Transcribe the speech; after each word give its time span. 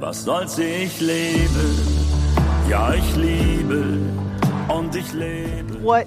Was 0.00 0.24
soll's, 0.24 0.58
ich 0.58 1.00
lebe, 1.00 1.64
ja, 2.68 2.92
ich 2.94 3.16
liebe 3.16 3.98
und 4.68 4.94
ich 4.94 5.12
lebe. 5.12 5.82
What 5.82 6.06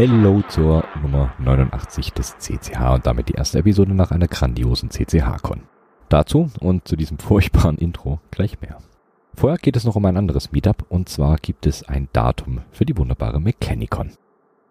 Hello 0.00 0.40
zur 0.48 0.88
Nummer 1.02 1.34
89 1.40 2.14
des 2.14 2.38
CCH 2.38 2.94
und 2.94 3.04
damit 3.04 3.28
die 3.28 3.34
erste 3.34 3.58
Episode 3.58 3.92
nach 3.92 4.12
einer 4.12 4.28
grandiosen 4.28 4.88
CCH-Con. 4.88 5.64
Dazu 6.08 6.50
und 6.58 6.88
zu 6.88 6.96
diesem 6.96 7.18
furchtbaren 7.18 7.76
Intro 7.76 8.18
gleich 8.30 8.62
mehr. 8.62 8.78
Vorher 9.34 9.58
geht 9.58 9.76
es 9.76 9.84
noch 9.84 9.96
um 9.96 10.06
ein 10.06 10.16
anderes 10.16 10.52
Meetup 10.52 10.86
und 10.88 11.10
zwar 11.10 11.36
gibt 11.36 11.66
es 11.66 11.86
ein 11.86 12.08
Datum 12.14 12.62
für 12.70 12.86
die 12.86 12.96
wunderbare 12.96 13.42
Mechanicon. 13.42 14.12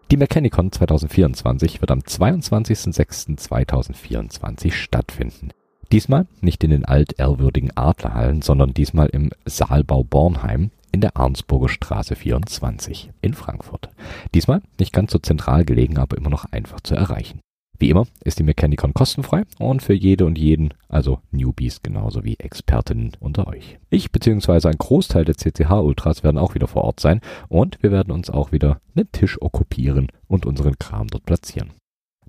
Die 0.09 0.17
Mechanicon 0.17 0.71
2024 0.71 1.79
wird 1.79 1.91
am 1.91 1.99
22.06.2024 1.99 4.71
stattfinden. 4.71 5.49
Diesmal 5.91 6.25
nicht 6.41 6.63
in 6.63 6.71
den 6.71 6.85
altehrwürdigen 6.85 7.77
Adlerhallen, 7.77 8.41
sondern 8.41 8.73
diesmal 8.73 9.09
im 9.09 9.29
Saalbau 9.45 10.03
Bornheim 10.03 10.71
in 10.91 11.01
der 11.01 11.17
Arnsburger 11.17 11.69
Straße 11.69 12.15
24 12.15 13.11
in 13.21 13.33
Frankfurt. 13.33 13.89
Diesmal 14.33 14.61
nicht 14.79 14.93
ganz 14.93 15.11
so 15.11 15.19
zentral 15.19 15.65
gelegen, 15.65 15.97
aber 15.97 16.17
immer 16.17 16.29
noch 16.29 16.45
einfach 16.51 16.81
zu 16.81 16.95
erreichen. 16.95 17.39
Wie 17.79 17.89
immer 17.89 18.07
ist 18.25 18.39
die 18.39 18.43
Mechanicon 18.43 18.93
kostenfrei 18.93 19.43
und 19.57 19.81
für 19.81 19.93
jede 19.93 20.25
und 20.25 20.37
jeden, 20.37 20.73
also 20.89 21.19
Newbies 21.31 21.81
genauso 21.81 22.25
wie 22.25 22.35
Expertinnen 22.37 23.13
unter 23.21 23.47
euch. 23.47 23.79
Ich 23.89 24.11
bzw. 24.11 24.67
ein 24.67 24.77
Großteil 24.77 25.23
der 25.23 25.37
CCH 25.37 25.71
Ultras 25.71 26.21
werden 26.21 26.37
auch 26.37 26.55
wieder 26.55 26.67
vor 26.67 26.83
Ort 26.83 26.99
sein 26.99 27.21
und 27.47 27.81
wir 27.81 27.91
werden 27.91 28.11
uns 28.11 28.29
auch 28.29 28.51
wieder 28.51 28.81
einen 28.95 29.09
Tisch 29.13 29.41
okkupieren 29.41 30.07
und 30.27 30.45
unseren 30.45 30.77
Kram 30.77 31.07
dort 31.07 31.25
platzieren. 31.25 31.71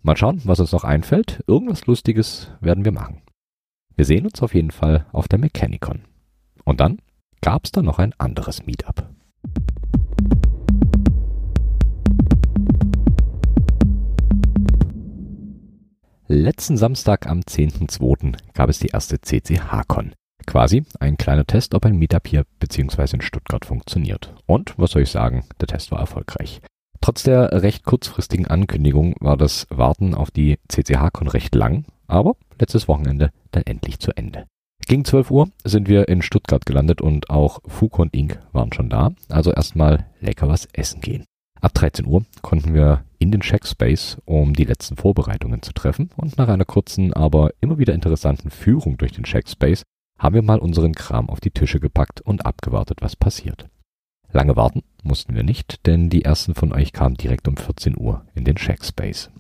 Mal 0.03 0.17
schauen, 0.17 0.41
was 0.45 0.61
uns 0.61 0.71
noch 0.71 0.85
einfällt. 0.85 1.43
Irgendwas 1.49 1.87
Lustiges 1.87 2.53
werden 2.61 2.85
wir 2.85 2.93
machen. 2.93 3.21
Wir 3.97 4.05
sehen 4.05 4.25
uns 4.27 4.41
auf 4.41 4.55
jeden 4.55 4.71
Fall 4.71 5.07
auf 5.13 5.27
der 5.27 5.41
Mechanicon. 5.41 6.03
Und 6.65 6.81
dann 6.81 7.03
gab 7.41 7.65
es 7.65 7.73
da 7.73 7.83
noch 7.83 7.99
ein 7.99 8.15
anderes 8.19 8.67
Meetup. 8.67 9.09
Letzten 16.29 16.77
Samstag 16.77 17.27
am 17.27 17.41
10.2. 17.41 18.37
gab 18.55 18.69
es 18.69 18.79
die 18.79 18.89
erste 18.89 19.21
CCH-Con. 19.21 20.13
Quasi 20.47 20.85
ein 21.01 21.17
kleiner 21.17 21.45
Test, 21.45 21.75
ob 21.75 21.85
ein 21.85 21.97
Meetup 21.97 22.29
hier 22.29 22.45
bzw. 22.61 23.17
in 23.17 23.21
Stuttgart 23.21 23.65
funktioniert. 23.65 24.33
Und, 24.47 24.75
was 24.79 24.93
soll 24.93 25.03
ich 25.03 25.11
sagen, 25.11 25.45
der 25.61 25.67
Test 25.67 25.91
war 25.91 25.99
erfolgreich. 25.99 26.61
Trotz 27.01 27.25
der 27.25 27.63
recht 27.63 27.85
kurzfristigen 27.85 28.47
Ankündigung 28.47 29.17
war 29.21 29.37
das 29.37 29.67
Warten 29.71 30.15
auf 30.15 30.31
die 30.31 30.59
CCH-Con 30.69 31.29
recht 31.29 31.55
lang, 31.55 31.85
aber 32.07 32.37
letztes 32.61 32.87
Wochenende 32.87 33.31
dann 33.51 33.65
endlich 33.65 33.99
zu 33.99 34.17
Ende. 34.17 34.47
Gegen 34.91 35.05
12 35.05 35.31
Uhr 35.31 35.49
sind 35.63 35.87
wir 35.87 36.09
in 36.09 36.21
Stuttgart 36.21 36.67
gelandet 36.67 37.01
und 37.01 37.31
auch 37.31 37.61
Fuko 37.65 38.03
und 38.03 38.13
Inc. 38.13 38.41
waren 38.51 38.73
schon 38.73 38.89
da. 38.89 39.13
Also 39.29 39.53
erstmal 39.53 40.05
lecker 40.19 40.49
was 40.49 40.67
essen 40.73 41.01
gehen. 41.01 41.27
Ab 41.61 41.75
13 41.75 42.07
Uhr 42.07 42.25
konnten 42.43 42.75
wir 42.75 43.05
in 43.21 43.31
den 43.31 43.41
Checkspace, 43.41 44.19
um 44.25 44.53
die 44.53 44.65
letzten 44.65 44.97
Vorbereitungen 44.97 45.63
zu 45.63 45.73
treffen. 45.73 46.11
Und 46.17 46.39
nach 46.39 46.49
einer 46.49 46.65
kurzen, 46.65 47.13
aber 47.13 47.51
immer 47.61 47.79
wieder 47.79 47.95
interessanten 47.95 48.51
Führung 48.51 48.97
durch 48.99 49.13
den 49.13 49.23
Checkspace 49.23 49.85
haben 50.19 50.35
wir 50.35 50.43
mal 50.43 50.59
unseren 50.59 50.93
Kram 50.93 51.31
auf 51.31 51.39
die 51.39 51.53
Tische 51.53 51.79
gepackt 51.79 52.21
und 52.23 52.45
abgewartet, 52.45 52.99
was 53.01 53.15
passiert. 53.15 53.69
Lange 54.33 54.57
warten 54.57 54.83
mussten 55.05 55.37
wir 55.37 55.45
nicht, 55.45 55.87
denn 55.87 56.11
die 56.11 56.25
ersten 56.25 56.57
von 56.57 56.73
euch 56.73 56.93
kamen 56.93 57.15
direkt 57.15 57.47
um 57.47 57.57
14 57.57 57.97
Uhr 57.97 58.25
in 58.35 58.43
den 58.43 58.57
Checkspace. 58.57 59.31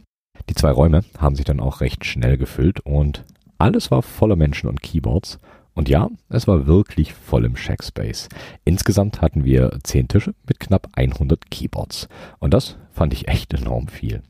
Die 0.48 0.54
zwei 0.54 0.70
Räume 0.70 1.02
haben 1.18 1.34
sich 1.34 1.44
dann 1.44 1.58
auch 1.58 1.80
recht 1.80 2.04
schnell 2.04 2.36
gefüllt 2.36 2.78
und 2.86 3.24
alles 3.60 3.90
war 3.90 4.02
voller 4.02 4.36
Menschen 4.36 4.68
und 4.68 4.82
Keyboards. 4.82 5.38
Und 5.74 5.88
ja, 5.88 6.10
es 6.28 6.48
war 6.48 6.66
wirklich 6.66 7.14
voll 7.14 7.44
im 7.44 7.56
Shackspace. 7.56 8.28
Insgesamt 8.64 9.20
hatten 9.20 9.44
wir 9.44 9.78
10 9.82 10.08
Tische 10.08 10.34
mit 10.46 10.60
knapp 10.60 10.88
100 10.94 11.50
Keyboards. 11.50 12.08
Und 12.38 12.54
das 12.54 12.76
fand 12.90 13.12
ich 13.12 13.28
echt 13.28 13.54
enorm 13.54 13.88
viel. 13.88 14.22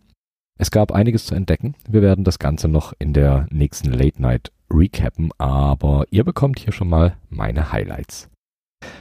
Es 0.58 0.70
gab 0.70 0.92
einiges 0.92 1.26
zu 1.26 1.34
entdecken. 1.34 1.74
Wir 1.88 2.02
werden 2.02 2.24
das 2.24 2.38
Ganze 2.38 2.68
noch 2.68 2.92
in 2.98 3.14
der 3.14 3.46
nächsten 3.50 3.90
Late 3.90 4.20
Night 4.20 4.52
recappen, 4.70 5.30
aber 5.38 6.04
ihr 6.10 6.22
bekommt 6.22 6.58
hier 6.58 6.72
schon 6.72 6.88
mal 6.88 7.16
meine 7.30 7.72
Highlights. 7.72 8.28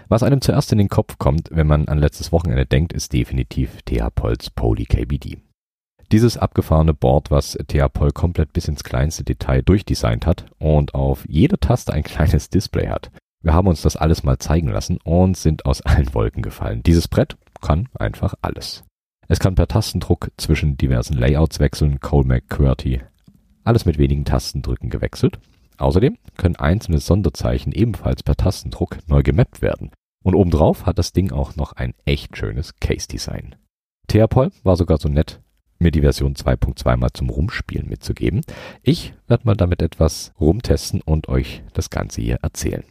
Was 0.08 0.24
einem 0.24 0.42
zuerst 0.42 0.72
in 0.72 0.78
den 0.78 0.90
Kopf 0.90 1.18
kommt, 1.18 1.50
wenn 1.52 1.68
man 1.68 1.88
an 1.88 2.00
letztes 2.00 2.32
Wochenende 2.32 2.66
denkt, 2.66 2.94
ist 2.94 3.14
definitiv 3.14 3.82
TH 3.84 4.10
Pols 4.16 4.50
Poly 4.50 4.86
KBD. 4.86 5.38
Dieses 6.12 6.38
abgefahrene 6.38 6.94
Board, 6.94 7.30
was 7.30 7.58
Theapol 7.68 8.12
komplett 8.12 8.52
bis 8.54 8.68
ins 8.68 8.84
kleinste 8.84 9.24
Detail 9.24 9.62
durchdesignt 9.62 10.26
hat 10.26 10.46
und 10.58 10.96
auf 10.96 11.24
jeder 11.28 11.60
Taste 11.60 11.94
ein 11.94 12.04
kleines 12.04 12.50
Display 12.50 12.88
hat. 12.88 13.12
Wir 13.42 13.54
haben 13.54 13.68
uns 13.68 13.84
das 13.84 13.96
alles 13.96 14.24
mal 14.24 14.40
zeigen 14.40 14.70
lassen 14.70 14.98
und 15.04 15.38
sind 15.38 15.66
aus 15.66 15.82
allen 15.82 16.14
Wolken 16.14 16.42
gefallen. 16.42 16.84
Dieses 16.84 17.08
Brett 17.08 17.38
kann 17.62 17.88
einfach 17.94 18.34
alles. 18.42 18.84
Es 19.28 19.40
kann 19.40 19.56
per 19.56 19.68
Tastendruck 19.68 20.32
zwischen 20.38 20.78
diversen 20.78 21.14
Layouts 21.14 21.60
wechseln, 21.60 22.00
Colmac, 22.00 22.50
QWERTY, 22.50 23.02
alles 23.64 23.86
mit 23.86 24.00
wenigen 24.00 24.26
Tastendrücken 24.26 24.90
gewechselt. 24.90 25.40
Außerdem 25.78 26.18
können 26.36 26.56
einzelne 26.56 27.00
Sonderzeichen 27.00 27.72
ebenfalls 27.72 28.24
per 28.24 28.36
Tastendruck 28.36 28.98
neu 29.08 29.22
gemappt 29.22 29.62
werden. 29.62 29.92
Und 30.24 30.34
obendrauf 30.36 30.86
hat 30.86 30.98
das 30.98 31.14
Ding 31.14 31.32
auch 31.32 31.56
noch 31.56 31.74
ein 31.74 31.94
echt 32.04 32.36
schönes 32.36 32.76
Case-Design. 32.80 33.56
Theapol 34.08 34.52
war 34.64 34.76
sogar 34.76 34.98
so 34.98 35.08
nett, 35.08 35.40
mir 35.80 35.92
die 35.92 36.02
Version 36.02 36.36
2.2 36.36 36.98
mal 36.98 37.12
zum 37.14 37.30
Rumspielen 37.30 37.88
mitzugeben. 37.88 38.42
Ich 38.84 39.14
werde 39.28 39.46
mal 39.46 39.56
damit 39.56 39.82
etwas 39.82 40.34
rumtesten 40.40 41.02
und 41.02 41.30
euch 41.30 41.64
das 41.74 41.90
Ganze 41.90 42.22
hier 42.22 42.40
erzählen. 42.42 42.84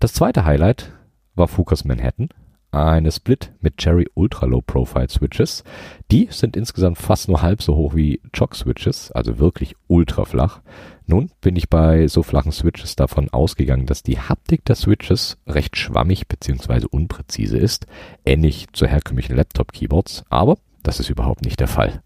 Das 0.00 0.12
zweite 0.14 0.44
Highlight 0.44 0.92
war 1.34 1.48
Fukas 1.48 1.84
Manhattan, 1.84 2.28
eine 2.74 3.12
Split 3.12 3.52
mit 3.60 3.76
Cherry 3.76 4.08
Ultra 4.14 4.46
Low 4.46 4.60
Profile 4.60 5.08
Switches. 5.08 5.64
Die 6.10 6.28
sind 6.30 6.56
insgesamt 6.56 6.98
fast 6.98 7.28
nur 7.28 7.42
halb 7.42 7.62
so 7.62 7.76
hoch 7.76 7.94
wie 7.94 8.20
Chock 8.32 8.56
Switches, 8.56 9.12
also 9.12 9.38
wirklich 9.38 9.76
ultra 9.86 10.24
flach. 10.24 10.60
Nun 11.06 11.30
bin 11.40 11.56
ich 11.56 11.68
bei 11.68 12.08
so 12.08 12.22
flachen 12.22 12.52
Switches 12.52 12.96
davon 12.96 13.28
ausgegangen, 13.30 13.86
dass 13.86 14.02
die 14.02 14.18
Haptik 14.18 14.64
der 14.64 14.74
Switches 14.74 15.38
recht 15.46 15.76
schwammig 15.76 16.26
bzw. 16.26 16.86
unpräzise 16.90 17.58
ist, 17.58 17.86
ähnlich 18.24 18.66
zu 18.72 18.86
herkömmlichen 18.86 19.36
Laptop 19.36 19.72
Keyboards, 19.72 20.24
aber 20.28 20.56
das 20.82 21.00
ist 21.00 21.10
überhaupt 21.10 21.44
nicht 21.44 21.60
der 21.60 21.68
Fall. 21.68 22.02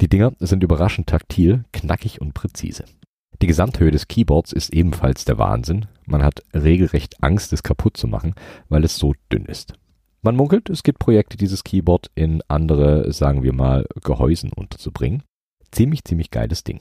Die 0.00 0.08
Dinger 0.08 0.32
sind 0.38 0.62
überraschend 0.62 1.08
taktil, 1.08 1.64
knackig 1.72 2.20
und 2.20 2.34
präzise. 2.34 2.84
Die 3.42 3.46
Gesamthöhe 3.46 3.90
des 3.90 4.08
Keyboards 4.08 4.52
ist 4.52 4.72
ebenfalls 4.72 5.24
der 5.24 5.38
Wahnsinn. 5.38 5.86
Man 6.06 6.22
hat 6.22 6.42
regelrecht 6.54 7.22
Angst, 7.22 7.52
es 7.52 7.62
kaputt 7.62 7.96
zu 7.96 8.06
machen, 8.06 8.34
weil 8.68 8.84
es 8.84 8.96
so 8.96 9.14
dünn 9.32 9.46
ist. 9.46 9.74
Man 10.22 10.36
munkelt, 10.36 10.70
es 10.70 10.82
gibt 10.82 10.98
Projekte, 10.98 11.36
dieses 11.36 11.62
Keyboard 11.62 12.10
in 12.14 12.42
andere, 12.48 13.12
sagen 13.12 13.42
wir 13.42 13.52
mal, 13.52 13.86
Gehäusen 14.02 14.52
unterzubringen. 14.52 15.22
Ziemlich, 15.70 16.04
ziemlich 16.04 16.30
geiles 16.30 16.64
Ding. 16.64 16.80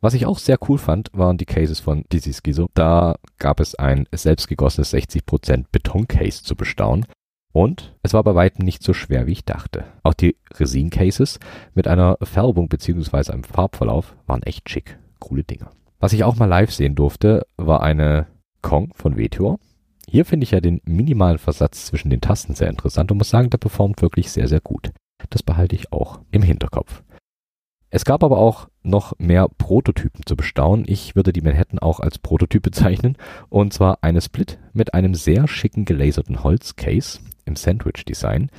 Was 0.00 0.14
ich 0.14 0.26
auch 0.26 0.38
sehr 0.38 0.58
cool 0.68 0.76
fand, 0.76 1.08
waren 1.14 1.38
die 1.38 1.46
Cases 1.46 1.80
von 1.80 2.04
Dizzy 2.12 2.34
Schizo. 2.34 2.68
Da 2.74 3.16
gab 3.38 3.58
es 3.58 3.74
ein 3.74 4.06
selbstgegossenes 4.12 4.92
60% 4.92 5.64
Betoncase 5.72 6.42
zu 6.42 6.54
bestaunen, 6.54 7.06
und 7.54 7.94
es 8.02 8.12
war 8.12 8.24
bei 8.24 8.34
weitem 8.34 8.64
nicht 8.64 8.82
so 8.82 8.92
schwer, 8.92 9.28
wie 9.28 9.32
ich 9.32 9.44
dachte. 9.44 9.84
Auch 10.02 10.14
die 10.14 10.36
Resin-Cases 10.54 11.38
mit 11.72 11.86
einer 11.86 12.18
Färbung 12.20 12.68
bzw. 12.68 13.30
einem 13.30 13.44
Farbverlauf 13.44 14.16
waren 14.26 14.42
echt 14.42 14.68
schick. 14.68 14.98
Coole 15.20 15.44
Dinger. 15.44 15.70
Was 16.00 16.12
ich 16.12 16.24
auch 16.24 16.34
mal 16.34 16.46
live 16.46 16.72
sehen 16.72 16.96
durfte, 16.96 17.46
war 17.56 17.80
eine 17.80 18.26
Kong 18.60 18.92
von 18.96 19.16
Vetor. 19.16 19.60
Hier 20.08 20.24
finde 20.24 20.42
ich 20.42 20.50
ja 20.50 20.60
den 20.60 20.80
minimalen 20.84 21.38
Versatz 21.38 21.86
zwischen 21.86 22.10
den 22.10 22.20
Tasten 22.20 22.56
sehr 22.56 22.68
interessant 22.68 23.12
und 23.12 23.18
muss 23.18 23.30
sagen, 23.30 23.50
der 23.50 23.58
performt 23.58 24.02
wirklich 24.02 24.32
sehr, 24.32 24.48
sehr 24.48 24.60
gut. 24.60 24.90
Das 25.30 25.44
behalte 25.44 25.76
ich 25.76 25.92
auch 25.92 26.20
im 26.32 26.42
Hinterkopf. 26.42 27.04
Es 27.88 28.04
gab 28.04 28.24
aber 28.24 28.38
auch 28.38 28.66
noch 28.82 29.12
mehr 29.18 29.46
Prototypen 29.48 30.26
zu 30.26 30.34
bestaunen. 30.34 30.86
Ich 30.88 31.14
würde 31.14 31.32
die 31.32 31.40
Manhattan 31.40 31.78
auch 31.78 32.00
als 32.00 32.18
Prototyp 32.18 32.64
bezeichnen. 32.64 33.16
Und 33.48 33.72
zwar 33.72 33.98
eine 34.02 34.20
Split 34.20 34.58
mit 34.72 34.92
einem 34.92 35.14
sehr 35.14 35.46
schicken 35.46 35.84
gelaserten 35.84 36.42
Holzcase 36.42 37.20
im 37.44 37.56
Sandwich-Design. 37.56 38.50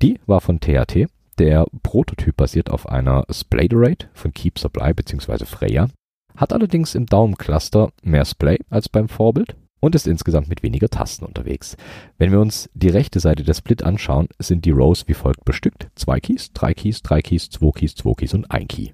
Die 0.00 0.18
war 0.26 0.40
von 0.40 0.60
THT. 0.60 1.06
Der 1.38 1.66
Prototyp 1.82 2.36
basiert 2.36 2.70
auf 2.70 2.88
einer 2.88 3.24
Spladerate 3.30 4.08
von 4.12 4.32
Keep 4.32 4.58
Supply 4.58 4.92
bzw. 4.92 5.44
Freya, 5.46 5.88
hat 6.36 6.52
allerdings 6.52 6.94
im 6.94 7.06
Daumencluster 7.06 7.90
mehr 8.02 8.24
Splay 8.24 8.58
als 8.70 8.88
beim 8.88 9.08
Vorbild 9.08 9.56
und 9.80 9.94
ist 9.94 10.06
insgesamt 10.06 10.48
mit 10.48 10.62
weniger 10.62 10.88
Tasten 10.88 11.24
unterwegs. 11.24 11.76
Wenn 12.18 12.30
wir 12.30 12.40
uns 12.40 12.70
die 12.74 12.88
rechte 12.88 13.18
Seite 13.18 13.42
der 13.42 13.54
Split 13.54 13.82
anschauen, 13.82 14.28
sind 14.38 14.64
die 14.64 14.70
Rows 14.70 15.08
wie 15.08 15.14
folgt 15.14 15.44
bestückt. 15.44 15.88
Zwei 15.96 16.20
Keys, 16.20 16.52
drei 16.52 16.72
Keys, 16.74 17.02
drei 17.02 17.20
Keys, 17.20 17.50
zwei 17.50 17.72
Keys, 17.72 17.94
zwei 17.94 18.14
Keys 18.14 18.34
und 18.34 18.50
ein 18.50 18.68
Key. 18.68 18.92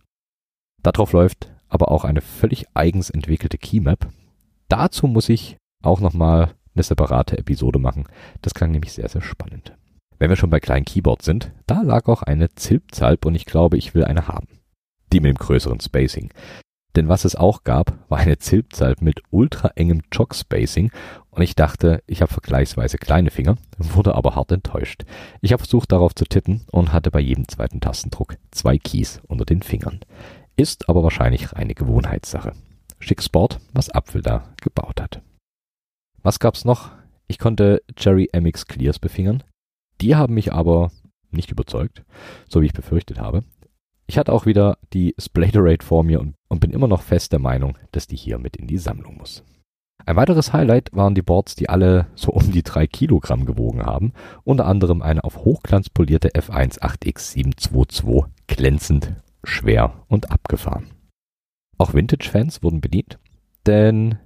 Darauf 0.83 1.13
läuft 1.13 1.51
aber 1.69 1.91
auch 1.91 2.05
eine 2.05 2.23
völlig 2.23 2.67
eigens 2.75 3.11
entwickelte 3.11 3.59
Keymap. 3.59 4.09
Dazu 4.69 5.07
muss 5.07 5.29
ich 5.29 5.57
auch 5.83 6.01
nochmal 6.01 6.55
eine 6.79 6.85
separate 6.85 7.37
Episode 7.37 7.79
machen. 7.79 8.05
Das 8.41 8.55
klang 8.55 8.71
nämlich 8.71 8.93
sehr, 8.93 9.09
sehr 9.09 9.23
spannend. 9.23 9.77
Wenn 10.19 10.31
wir 10.31 10.37
schon 10.37 10.51
bei 10.51 10.61
kleinen 10.61 10.85
Keyboards 10.85 11.25
sind, 11.25 11.53
da 11.67 11.83
lag 11.83 12.07
auch 12.07 12.23
eine 12.23 12.49
Zilpzalp 12.51 13.25
und 13.27 13.35
ich 13.35 13.47
glaube, 13.47 13.77
ich 13.77 13.95
will 13.95 14.05
eine 14.05 14.29
haben. 14.29 14.49
Die 15.13 15.21
mit 15.21 15.31
dem 15.31 15.39
größeren 15.39 15.81
Spacing. 15.81 16.33
Denn 16.97 17.09
was 17.09 17.25
es 17.25 17.37
auch 17.37 17.65
gab, 17.65 17.99
war 18.09 18.19
eine 18.19 18.39
Zilpzalp 18.39 19.03
mit 19.03 19.23
ultra 19.31 19.69
engem 19.77 20.03
Jog-Spacing 20.11 20.91
und 21.31 21.43
ich 21.43 21.55
dachte, 21.55 22.03
ich 22.07 22.23
habe 22.23 22.33
vergleichsweise 22.33 22.99
kleine 22.99 23.31
Finger, 23.31 23.57
wurde 23.79 24.15
aber 24.15 24.35
hart 24.35 24.51
enttäuscht. 24.53 25.05
Ich 25.41 25.53
habe 25.53 25.63
versucht 25.63 25.93
darauf 25.93 26.15
zu 26.15 26.25
tippen 26.25 26.63
und 26.73 26.93
hatte 26.93 27.11
bei 27.11 27.21
jedem 27.21 27.47
zweiten 27.47 27.81
Tastendruck 27.81 28.37
zwei 28.51 28.79
Keys 28.79 29.21
unter 29.27 29.45
den 29.45 29.63
Fingern. 29.63 30.01
Ist 30.57 30.89
aber 30.89 31.05
wahrscheinlich 31.05 31.53
reine 31.53 31.75
Gewohnheitssache. 31.75 32.53
Schick 32.99 33.23
Sport, 33.23 33.61
was 33.73 33.91
Apfel 33.91 34.23
da 34.23 34.45
gebaut 34.61 35.01
hat. 35.01 35.23
Was 36.29 36.41
gab's 36.41 36.67
noch? 36.67 36.91
Ich 37.27 37.39
konnte 37.39 37.83
Cherry 37.97 38.29
MX 38.39 38.67
Clears 38.67 38.99
befingern. 38.99 39.43
Die 40.03 40.15
haben 40.15 40.35
mich 40.35 40.53
aber 40.53 40.91
nicht 41.31 41.51
überzeugt, 41.51 42.05
so 42.51 42.61
wie 42.61 42.67
ich 42.67 42.75
befürchtet 42.75 43.19
habe. 43.19 43.45
Ich 44.07 44.19
hatte 44.19 44.35
auch 44.35 44.45
wieder 44.45 44.77
die 44.93 45.15
Splaterate 45.19 45.83
vor 45.83 46.05
mir 46.05 46.21
und, 46.21 46.35
und 46.49 46.61
bin 46.61 46.71
immer 46.71 46.87
noch 46.87 47.01
fest 47.01 47.33
der 47.33 47.39
Meinung, 47.39 47.79
dass 47.93 48.09
die 48.09 48.17
hier 48.17 48.37
mit 48.37 48.59
in 48.59 48.67
die 48.67 48.77
Sammlung 48.77 49.17
muss. 49.17 49.43
Ein 50.05 50.17
weiteres 50.17 50.53
Highlight 50.53 50.91
waren 50.93 51.15
die 51.15 51.23
Boards, 51.23 51.55
die 51.55 51.71
alle 51.71 52.09
so 52.15 52.31
um 52.31 52.53
die 52.53 52.63
drei 52.63 52.87
Kilogramm 52.87 53.47
gewogen 53.47 53.87
haben. 53.87 54.13
Unter 54.45 54.67
anderem 54.67 55.01
eine 55.01 55.25
auf 55.25 55.39
Hochglanz 55.39 55.89
polierte 55.89 56.29
F1 56.33 56.79
8X722, 56.81 58.27
glänzend, 58.49 59.15
schwer 59.45 60.05
und 60.09 60.31
abgefahren. 60.31 60.91
Auch 61.79 61.95
Vintage-Fans 61.95 62.63
wurden 62.63 62.83
bedient, 62.83 63.19
denn 63.65 64.19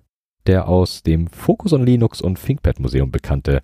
der 0.46 0.68
aus 0.68 1.02
dem 1.02 1.28
Focus 1.28 1.72
on 1.72 1.84
Linux 1.84 2.20
und 2.20 2.42
ThinkPad 2.42 2.80
Museum 2.80 3.10
bekannte 3.10 3.60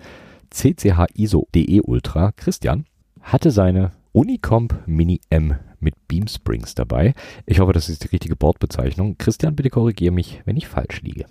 CCH 0.50 1.06
ISO 1.14 1.46
DE 1.54 1.80
Ultra 1.82 2.32
Christian 2.32 2.86
hatte 3.20 3.50
seine 3.50 3.92
Unicomp 4.12 4.82
Mini 4.86 5.20
M 5.30 5.56
mit 5.80 5.94
Beamsprings 6.08 6.74
dabei. 6.74 7.14
Ich 7.46 7.60
hoffe, 7.60 7.72
das 7.72 7.88
ist 7.88 8.04
die 8.04 8.08
richtige 8.08 8.36
Bordbezeichnung. 8.36 9.16
Christian, 9.18 9.54
bitte 9.54 9.70
korrigiere 9.70 10.12
mich, 10.12 10.42
wenn 10.44 10.56
ich 10.56 10.66
falsch 10.66 11.02
liege. 11.02 11.26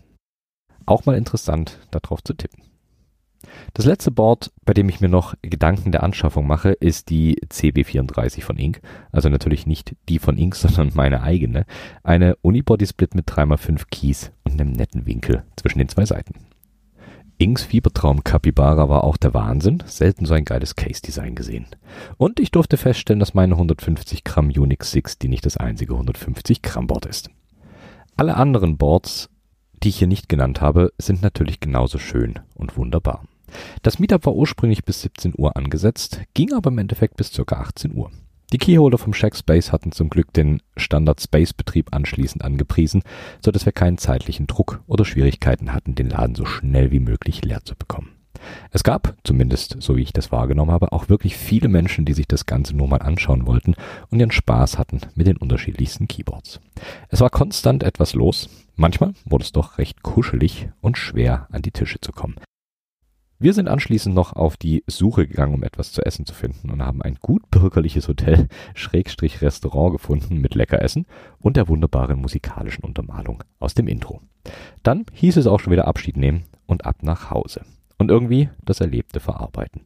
Auch 0.86 1.06
mal 1.06 1.18
interessant, 1.18 1.80
darauf 1.92 2.24
zu 2.24 2.34
tippen. 2.34 2.64
Das 3.74 3.86
letzte 3.86 4.12
Board, 4.12 4.52
bei 4.66 4.74
dem 4.74 4.90
ich 4.90 5.02
mir 5.02 5.10
noch 5.10 5.36
Gedanken 5.42 5.92
der 5.92 6.04
Anschaffung 6.04 6.48
mache, 6.48 6.72
ist 6.72 7.10
die 7.10 7.40
CB34 7.50 8.42
von 8.42 8.58
Ink. 8.58 8.82
Also 9.12 9.30
natürlich 9.30 9.66
nicht 9.66 9.96
die 10.10 10.20
von 10.20 10.38
Ink, 10.38 10.56
sondern 10.58 10.92
meine 10.94 11.22
eigene. 11.22 11.66
Eine 12.04 12.36
Unibody-Split 12.38 13.16
mit 13.16 13.28
3x5 13.30 13.84
Keys 13.90 14.32
und 14.44 14.60
einem 14.60 14.72
netten 14.72 15.06
Winkel 15.06 15.44
zwischen 15.56 15.80
den 15.80 15.90
zwei 15.90 16.06
Seiten. 16.06 16.34
Inks 17.40 17.64
Fiebertraum 17.64 18.24
Capybara 18.24 18.90
war 18.90 19.04
auch 19.04 19.16
der 19.16 19.36
Wahnsinn. 19.36 19.84
Selten 19.86 20.26
so 20.26 20.34
ein 20.34 20.44
geiles 20.44 20.76
Case-Design 20.76 21.36
gesehen. 21.36 21.68
Und 22.18 22.40
ich 22.40 22.50
durfte 22.50 22.78
feststellen, 22.78 23.20
dass 23.20 23.36
meine 23.36 23.54
150 23.54 24.24
Gramm 24.24 24.48
Unix 24.48 24.90
6 24.92 25.20
die 25.20 25.28
nicht 25.28 25.46
das 25.46 25.58
einzige 25.58 25.94
150 25.94 26.64
Gramm 26.64 26.88
Board 26.88 27.06
ist. 27.06 27.30
Alle 28.16 28.38
anderen 28.38 28.78
Boards, 28.78 29.30
die 29.84 29.90
ich 29.90 30.00
hier 30.00 30.08
nicht 30.08 30.30
genannt 30.30 30.62
habe, 30.62 30.92
sind 30.98 31.22
natürlich 31.22 31.60
genauso 31.60 32.00
schön 32.00 32.40
und 32.56 32.76
wunderbar. 32.76 33.24
Das 33.82 34.00
Meetup 34.00 34.26
war 34.26 34.36
ursprünglich 34.36 34.84
bis 34.84 35.02
17 35.02 35.34
Uhr 35.38 35.56
angesetzt, 35.56 36.22
ging 36.34 36.54
aber 36.54 36.70
im 36.70 36.78
Endeffekt 36.78 37.18
bis 37.18 37.32
ca. 37.32 37.56
18 37.56 37.96
Uhr. 37.96 38.12
Die 38.54 38.58
Keyholder 38.58 38.98
vom 38.98 39.14
Shackspace 39.14 39.74
hatten 39.74 39.92
zum 39.92 40.10
Glück 40.10 40.32
den 40.32 40.62
Standard 40.78 41.20
Space 41.20 41.54
Betrieb 41.54 41.94
anschließend 41.94 42.46
angepriesen, 42.46 43.04
so 43.44 43.52
dass 43.52 43.66
wir 43.66 43.74
keinen 43.74 43.98
zeitlichen 43.98 44.48
Druck 44.48 44.82
oder 44.88 45.04
Schwierigkeiten 45.04 45.74
hatten, 45.74 45.96
den 45.96 46.10
Laden 46.10 46.36
so 46.36 46.46
schnell 46.46 46.92
wie 46.92 47.02
möglich 47.02 47.44
leer 47.44 47.66
zu 47.66 47.76
bekommen. 47.76 48.18
Es 48.72 48.84
gab, 48.84 49.16
zumindest 49.24 49.78
so 49.80 49.98
wie 49.98 50.02
ich 50.02 50.14
das 50.14 50.32
wahrgenommen 50.32 50.72
habe, 50.72 50.94
auch 50.94 51.10
wirklich 51.10 51.36
viele 51.36 51.68
Menschen, 51.68 52.06
die 52.06 52.14
sich 52.14 52.28
das 52.28 52.46
Ganze 52.46 52.76
nur 52.76 52.88
mal 52.88 53.02
anschauen 53.02 53.48
wollten 53.48 53.76
und 54.10 54.20
ihren 54.20 54.32
Spaß 54.32 54.78
hatten 54.78 55.02
mit 55.16 55.28
den 55.28 55.38
unterschiedlichsten 55.38 56.08
Keyboards. 56.08 56.62
Es 57.10 57.20
war 57.20 57.30
konstant 57.30 57.84
etwas 57.84 58.14
los. 58.14 58.50
Manchmal 58.76 59.14
wurde 59.26 59.44
es 59.44 59.52
doch 59.52 59.78
recht 59.78 60.04
kuschelig 60.04 60.70
und 60.82 60.98
schwer 60.98 61.48
an 61.52 61.64
die 61.64 61.72
Tische 61.72 62.00
zu 62.00 62.12
kommen. 62.12 62.36
Wir 63.40 63.54
sind 63.54 63.68
anschließend 63.68 64.16
noch 64.16 64.34
auf 64.34 64.58
die 64.58 64.84
Suche 64.88 65.28
gegangen, 65.28 65.54
um 65.54 65.64
etwas 65.64 65.92
zu 65.92 66.04
essen 66.04 66.26
zu 66.26 66.34
finden 66.34 66.72
und 66.72 66.82
haben 66.82 67.04
ein 67.04 67.18
gut 67.22 67.52
bürgerliches 67.52 68.08
Hotel, 68.08 68.48
Schrägstrich 68.74 69.44
Restaurant 69.44 69.92
gefunden 69.92 70.40
mit 70.40 70.56
Leckeressen 70.56 71.06
und 71.40 71.56
der 71.56 71.68
wunderbaren 71.68 72.20
musikalischen 72.20 72.84
Untermalung 72.84 73.44
aus 73.60 73.76
dem 73.76 73.88
Intro. 73.88 74.22
Dann 74.82 75.06
hieß 75.14 75.38
es 75.38 75.46
auch 75.46 75.60
schon 75.60 75.72
wieder 75.72 75.88
Abschied 75.88 76.18
nehmen 76.18 76.46
und 76.66 76.86
ab 76.86 77.04
nach 77.04 77.30
Hause. 77.30 77.62
Und 78.00 78.10
irgendwie 78.10 78.50
das 78.64 78.82
Erlebte 78.82 79.20
verarbeiten. 79.20 79.82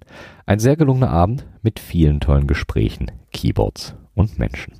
Ein 0.46 0.60
sehr 0.60 0.78
gelungener 0.78 1.10
Abend 1.10 1.46
mit 1.62 1.80
vielen 1.80 2.22
tollen 2.22 2.48
Gesprächen, 2.48 3.12
Keyboards 3.34 3.96
und 4.14 4.40
Menschen. 4.40 4.76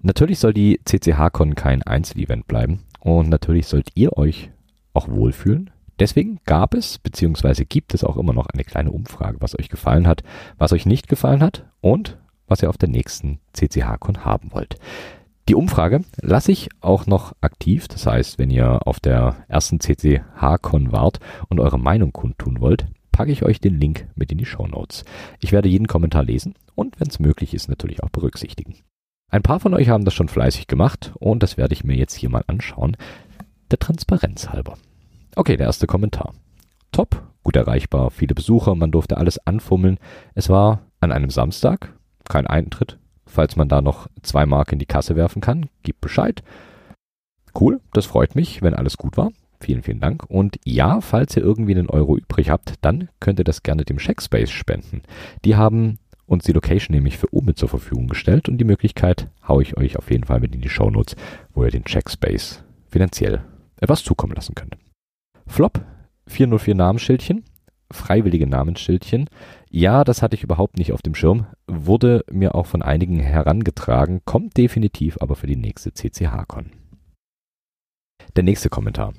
Natürlich 0.00 0.40
soll 0.40 0.54
die 0.54 0.80
CCH-Con 0.84 1.54
kein 1.54 1.82
Einzelevent 1.82 2.48
bleiben 2.48 2.84
und 3.00 3.28
natürlich 3.28 3.66
sollt 3.68 3.90
ihr 3.94 4.16
euch 4.16 4.50
auch 4.92 5.08
wohlfühlen, 5.08 5.70
Deswegen 5.98 6.40
gab 6.44 6.74
es 6.74 6.98
bzw. 6.98 7.64
gibt 7.64 7.94
es 7.94 8.04
auch 8.04 8.16
immer 8.16 8.32
noch 8.32 8.46
eine 8.46 8.64
kleine 8.64 8.90
Umfrage, 8.90 9.38
was 9.40 9.58
euch 9.58 9.68
gefallen 9.68 10.06
hat, 10.06 10.22
was 10.58 10.72
euch 10.72 10.86
nicht 10.86 11.08
gefallen 11.08 11.42
hat 11.42 11.64
und 11.80 12.18
was 12.46 12.62
ihr 12.62 12.68
auf 12.68 12.78
der 12.78 12.88
nächsten 12.88 13.40
CCH-Con 13.54 14.24
haben 14.24 14.52
wollt. 14.52 14.78
Die 15.48 15.54
Umfrage 15.54 16.02
lasse 16.20 16.52
ich 16.52 16.68
auch 16.80 17.06
noch 17.06 17.32
aktiv. 17.40 17.86
Das 17.88 18.06
heißt, 18.06 18.38
wenn 18.38 18.50
ihr 18.50 18.86
auf 18.86 18.98
der 19.00 19.36
ersten 19.48 19.80
CCH-Con 19.80 20.92
wart 20.92 21.20
und 21.48 21.60
eure 21.60 21.78
Meinung 21.78 22.12
kundtun 22.12 22.60
wollt, 22.60 22.86
packe 23.12 23.32
ich 23.32 23.44
euch 23.44 23.60
den 23.60 23.80
Link 23.80 24.08
mit 24.16 24.32
in 24.32 24.38
die 24.38 24.44
Show 24.44 24.66
Notes. 24.66 25.04
Ich 25.40 25.52
werde 25.52 25.68
jeden 25.68 25.86
Kommentar 25.86 26.24
lesen 26.24 26.54
und 26.74 27.00
wenn 27.00 27.08
es 27.08 27.20
möglich 27.20 27.54
ist, 27.54 27.68
natürlich 27.68 28.02
auch 28.02 28.10
berücksichtigen. 28.10 28.74
Ein 29.30 29.42
paar 29.42 29.60
von 29.60 29.74
euch 29.74 29.88
haben 29.88 30.04
das 30.04 30.14
schon 30.14 30.28
fleißig 30.28 30.66
gemacht 30.66 31.12
und 31.18 31.42
das 31.42 31.56
werde 31.56 31.74
ich 31.74 31.84
mir 31.84 31.96
jetzt 31.96 32.14
hier 32.14 32.28
mal 32.28 32.44
anschauen, 32.46 32.96
der 33.70 33.78
Transparenz 33.78 34.50
halber. 34.50 34.76
Okay, 35.38 35.58
der 35.58 35.66
erste 35.66 35.86
Kommentar. 35.86 36.32
Top, 36.92 37.22
gut 37.42 37.56
erreichbar, 37.56 38.10
viele 38.10 38.34
Besucher, 38.34 38.74
man 38.74 38.90
durfte 38.90 39.18
alles 39.18 39.38
anfummeln. 39.46 39.98
Es 40.34 40.48
war 40.48 40.80
an 40.98 41.12
einem 41.12 41.28
Samstag, 41.28 41.92
kein 42.26 42.46
Eintritt. 42.46 42.98
Falls 43.26 43.54
man 43.54 43.68
da 43.68 43.82
noch 43.82 44.08
zwei 44.22 44.46
Mark 44.46 44.72
in 44.72 44.78
die 44.78 44.86
Kasse 44.86 45.14
werfen 45.14 45.42
kann, 45.42 45.68
gib 45.82 46.00
Bescheid. 46.00 46.42
Cool, 47.54 47.82
das 47.92 48.06
freut 48.06 48.34
mich, 48.34 48.62
wenn 48.62 48.72
alles 48.72 48.96
gut 48.96 49.18
war. 49.18 49.30
Vielen, 49.60 49.82
vielen 49.82 50.00
Dank. 50.00 50.24
Und 50.30 50.58
ja, 50.64 51.02
falls 51.02 51.36
ihr 51.36 51.42
irgendwie 51.42 51.74
einen 51.74 51.90
Euro 51.90 52.16
übrig 52.16 52.48
habt, 52.48 52.72
dann 52.80 53.10
könnt 53.20 53.38
ihr 53.38 53.44
das 53.44 53.62
gerne 53.62 53.84
dem 53.84 53.98
Checkspace 53.98 54.50
spenden. 54.50 55.02
Die 55.44 55.56
haben 55.56 55.98
uns 56.24 56.44
die 56.44 56.52
Location 56.52 56.94
nämlich 56.94 57.18
für 57.18 57.28
Ume 57.28 57.54
zur 57.54 57.68
Verfügung 57.68 58.08
gestellt 58.08 58.48
und 58.48 58.56
die 58.56 58.64
Möglichkeit 58.64 59.28
haue 59.46 59.62
ich 59.62 59.76
euch 59.76 59.98
auf 59.98 60.10
jeden 60.10 60.24
Fall 60.24 60.40
mit 60.40 60.54
in 60.54 60.62
die 60.62 60.70
Shownotes, 60.70 61.14
wo 61.52 61.62
ihr 61.62 61.70
den 61.70 61.84
Checkspace 61.84 62.64
finanziell 62.88 63.42
etwas 63.78 64.02
zukommen 64.02 64.34
lassen 64.34 64.54
könnt. 64.54 64.78
Flop, 65.46 65.80
404 66.26 66.74
Namensschildchen, 66.74 67.44
freiwillige 67.90 68.46
Namensschildchen. 68.46 69.28
Ja, 69.70 70.04
das 70.04 70.22
hatte 70.22 70.34
ich 70.34 70.42
überhaupt 70.42 70.78
nicht 70.78 70.92
auf 70.92 71.02
dem 71.02 71.14
Schirm, 71.14 71.46
wurde 71.66 72.24
mir 72.30 72.54
auch 72.54 72.66
von 72.66 72.82
einigen 72.82 73.20
herangetragen, 73.20 74.22
kommt 74.24 74.56
definitiv 74.56 75.18
aber 75.20 75.36
für 75.36 75.46
die 75.46 75.56
nächste 75.56 75.92
CCH-Con. 75.92 76.72
Der 78.34 78.42
nächste 78.42 78.68
Kommentar. 78.68 79.14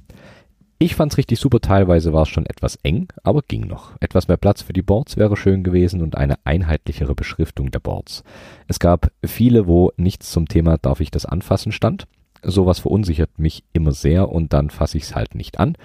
Ich 0.80 0.96
fand's 0.96 1.18
richtig 1.18 1.40
super, 1.40 1.60
teilweise 1.60 2.14
war 2.14 2.22
es 2.22 2.30
schon 2.30 2.46
etwas 2.46 2.76
eng, 2.84 3.08
aber 3.24 3.42
ging 3.42 3.62
noch. 3.62 3.96
Etwas 4.00 4.28
mehr 4.28 4.38
Platz 4.38 4.62
für 4.62 4.74
die 4.74 4.84
Boards 4.84 5.18
wäre 5.18 5.36
schön 5.36 5.64
gewesen 5.64 6.04
und 6.04 6.16
eine 6.16 6.36
einheitlichere 6.44 7.16
Beschriftung 7.16 7.72
der 7.72 7.80
Boards. 7.80 8.24
Es 8.68 8.78
gab 8.78 9.12
viele, 9.26 9.66
wo 9.66 9.92
nichts 9.98 10.30
zum 10.30 10.48
Thema 10.48 10.78
darf 10.78 11.00
ich 11.00 11.10
das 11.10 11.26
anfassen 11.26 11.72
stand. 11.72 12.06
Sowas 12.44 12.78
verunsichert 12.78 13.40
mich 13.40 13.64
immer 13.74 13.92
sehr 13.92 14.30
und 14.30 14.54
dann 14.54 14.70
fasse 14.70 15.00
ich's 15.00 15.16
halt 15.16 15.34
nicht 15.34 15.60
an 15.60 15.76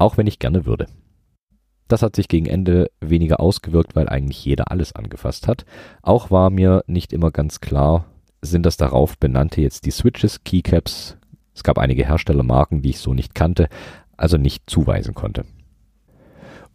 auch 0.00 0.16
wenn 0.16 0.26
ich 0.26 0.38
gerne 0.38 0.66
würde. 0.66 0.86
Das 1.88 2.02
hat 2.02 2.14
sich 2.14 2.28
gegen 2.28 2.46
Ende 2.46 2.90
weniger 3.00 3.40
ausgewirkt, 3.40 3.96
weil 3.96 4.08
eigentlich 4.08 4.44
jeder 4.44 4.70
alles 4.70 4.94
angefasst 4.94 5.48
hat. 5.48 5.64
Auch 6.02 6.30
war 6.30 6.50
mir 6.50 6.84
nicht 6.86 7.12
immer 7.12 7.30
ganz 7.32 7.60
klar, 7.60 8.06
sind 8.42 8.64
das 8.64 8.76
darauf 8.76 9.18
benannte 9.18 9.60
jetzt 9.60 9.86
die 9.86 9.90
Switches, 9.90 10.44
Keycaps. 10.44 11.16
Es 11.52 11.64
gab 11.64 11.78
einige 11.78 12.06
Herstellermarken, 12.06 12.80
die 12.80 12.90
ich 12.90 13.00
so 13.00 13.12
nicht 13.12 13.34
kannte, 13.34 13.68
also 14.16 14.36
nicht 14.36 14.70
zuweisen 14.70 15.14
konnte. 15.14 15.44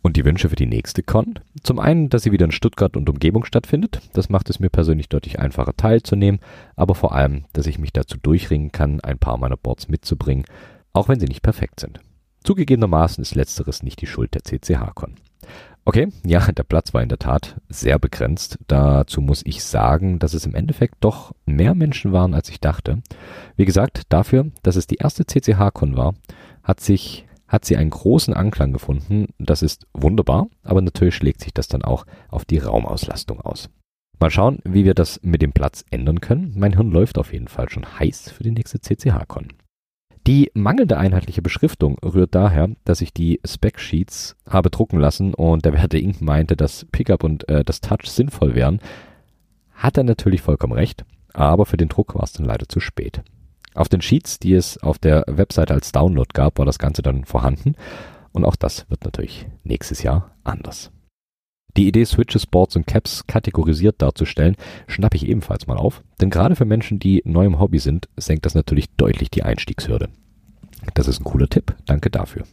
Und 0.02 0.18
die 0.18 0.26
Wünsche 0.26 0.50
für 0.50 0.56
die 0.56 0.68
nächste 0.68 1.02
Con? 1.02 1.40
Zum 1.64 1.80
einen, 1.80 2.10
dass 2.10 2.22
sie 2.22 2.32
wieder 2.32 2.46
in 2.46 2.52
Stuttgart 2.52 2.96
und 2.96 3.10
Umgebung 3.10 3.46
stattfindet. 3.46 4.02
Das 4.14 4.30
macht 4.30 4.52
es 4.52 4.60
mir 4.60 4.70
persönlich 4.70 5.10
deutlich 5.10 5.40
einfacher 5.40 5.76
teilzunehmen, 5.76 6.42
aber 6.76 6.94
vor 6.94 7.16
allem, 7.16 7.46
dass 7.54 7.66
ich 7.66 7.80
mich 7.80 7.94
dazu 7.94 8.18
durchringen 8.22 8.72
kann, 8.72 9.00
ein 9.00 9.18
paar 9.18 9.38
meiner 9.38 9.58
Boards 9.58 9.88
mitzubringen, 9.88 10.46
auch 10.94 11.08
wenn 11.08 11.20
sie 11.20 11.26
nicht 11.26 11.42
perfekt 11.42 11.80
sind. 11.80 12.02
Zugegebenermaßen 12.46 13.24
ist 13.24 13.34
letzteres 13.34 13.82
nicht 13.82 14.02
die 14.02 14.08
Schuld 14.08 14.36
der 14.36 14.44
CCH-Con. 14.44 15.16
Okay, 15.84 16.10
ja, 16.24 16.40
der 16.52 16.64
Platz 16.64 16.94
war 16.94 17.02
in 17.02 17.10
der 17.10 17.18
Tat 17.18 17.60
sehr 17.70 17.98
begrenzt. 17.98 18.60
Dazu 18.68 19.20
muss 19.20 19.42
ich 19.46 19.64
sagen, 19.64 20.20
dass 20.20 20.36
es 20.36 20.46
im 20.46 20.54
Endeffekt 20.54 20.96
doch 21.00 21.34
mehr 21.48 21.74
Menschen 21.74 22.12
waren, 22.12 22.36
als 22.36 22.50
ich 22.50 22.60
dachte. 22.60 23.02
Wie 23.56 23.66
gesagt, 23.66 24.04
dafür, 24.10 24.52
dass 24.62 24.76
es 24.76 24.86
die 24.86 24.98
erste 24.98 25.26
CCH-Con 25.26 25.98
war, 25.98 26.14
hat 26.64 26.82
sich 26.82 27.26
hat 27.48 27.66
sie 27.66 27.78
einen 27.78 27.92
großen 27.92 28.34
Anklang 28.34 28.74
gefunden. 28.74 29.28
Das 29.38 29.62
ist 29.62 29.88
wunderbar, 29.94 30.48
aber 30.64 30.82
natürlich 30.82 31.16
schlägt 31.16 31.42
sich 31.42 31.54
das 31.54 31.68
dann 31.68 31.84
auch 31.84 32.06
auf 32.30 32.46
die 32.46 32.58
Raumauslastung 32.58 33.40
aus. 33.42 33.70
Mal 34.20 34.32
schauen, 34.32 34.60
wie 34.64 34.86
wir 34.86 34.94
das 34.94 35.20
mit 35.24 35.42
dem 35.42 35.52
Platz 35.52 35.84
ändern 35.90 36.22
können. 36.22 36.54
Mein 36.56 36.74
Hirn 36.74 36.92
läuft 36.92 37.18
auf 37.18 37.34
jeden 37.34 37.48
Fall 37.48 37.70
schon 37.70 38.00
heiß 38.00 38.32
für 38.32 38.44
die 38.44 38.52
nächste 38.52 38.80
CCH-Con. 38.80 39.50
Die 40.28 40.50
mangelnde 40.56 40.98
einheitliche 40.98 41.44
Beschriftung 41.44 42.00
rührt 42.00 42.34
daher, 42.34 42.70
dass 42.84 43.02
ich 43.02 43.14
die 43.14 43.40
Spec-Sheets 43.46 44.36
habe 44.50 44.72
drucken 44.72 45.00
lassen 45.00 45.36
und 45.36 45.66
der 45.66 45.74
Werte 45.74 46.00
Ink 46.00 46.20
meinte, 46.22 46.56
dass 46.56 46.86
Pickup 46.92 47.24
und 47.24 47.48
äh, 47.48 47.64
das 47.64 47.80
Touch 47.80 48.08
sinnvoll 48.10 48.56
wären. 48.56 48.80
Hat 49.74 49.98
er 49.98 50.04
natürlich 50.04 50.42
vollkommen 50.42 50.74
recht, 50.74 51.06
aber 51.34 51.68
für 51.68 51.78
den 51.78 51.90
Druck 51.90 52.16
war 52.16 52.24
es 52.24 52.34
dann 52.34 52.46
leider 52.46 52.68
zu 52.68 52.80
spät. 52.80 53.22
Auf 53.76 53.88
den 53.88 54.02
Sheets, 54.02 54.40
die 54.40 54.54
es 54.54 54.82
auf 54.82 54.98
der 54.98 55.26
Webseite 55.28 55.76
als 55.76 55.92
Download 55.92 56.30
gab, 56.34 56.58
war 56.58 56.66
das 56.66 56.80
Ganze 56.80 57.04
dann 57.04 57.26
vorhanden 57.26 57.76
und 58.32 58.46
auch 58.46 58.56
das 58.56 58.90
wird 58.90 59.04
natürlich 59.04 59.46
nächstes 59.64 60.02
Jahr 60.02 60.32
anders. 60.44 60.92
Die 61.78 61.88
Idee, 61.88 62.06
Switches, 62.06 62.46
Boards 62.46 62.76
und 62.76 62.88
Caps 62.88 63.28
kategorisiert 63.28 64.02
darzustellen, 64.02 64.56
schnappe 64.88 65.18
ich 65.18 65.28
ebenfalls 65.28 65.68
mal 65.68 65.78
auf, 65.78 66.04
denn 66.22 66.30
gerade 66.30 66.56
für 66.56 66.66
Menschen, 66.66 67.00
die 67.00 67.22
neu 67.26 67.46
im 67.46 67.60
Hobby 67.60 67.80
sind, 67.80 68.08
senkt 68.16 68.46
das 68.46 68.56
natürlich 68.56 68.90
deutlich 68.96 69.30
die 69.30 69.44
Einstiegshürde. 69.44 70.10
Das 70.94 71.08
ist 71.08 71.20
ein 71.20 71.26
cooler 71.26 71.50
Tipp, 71.50 71.76
danke 71.86 72.10
dafür. 72.10 72.44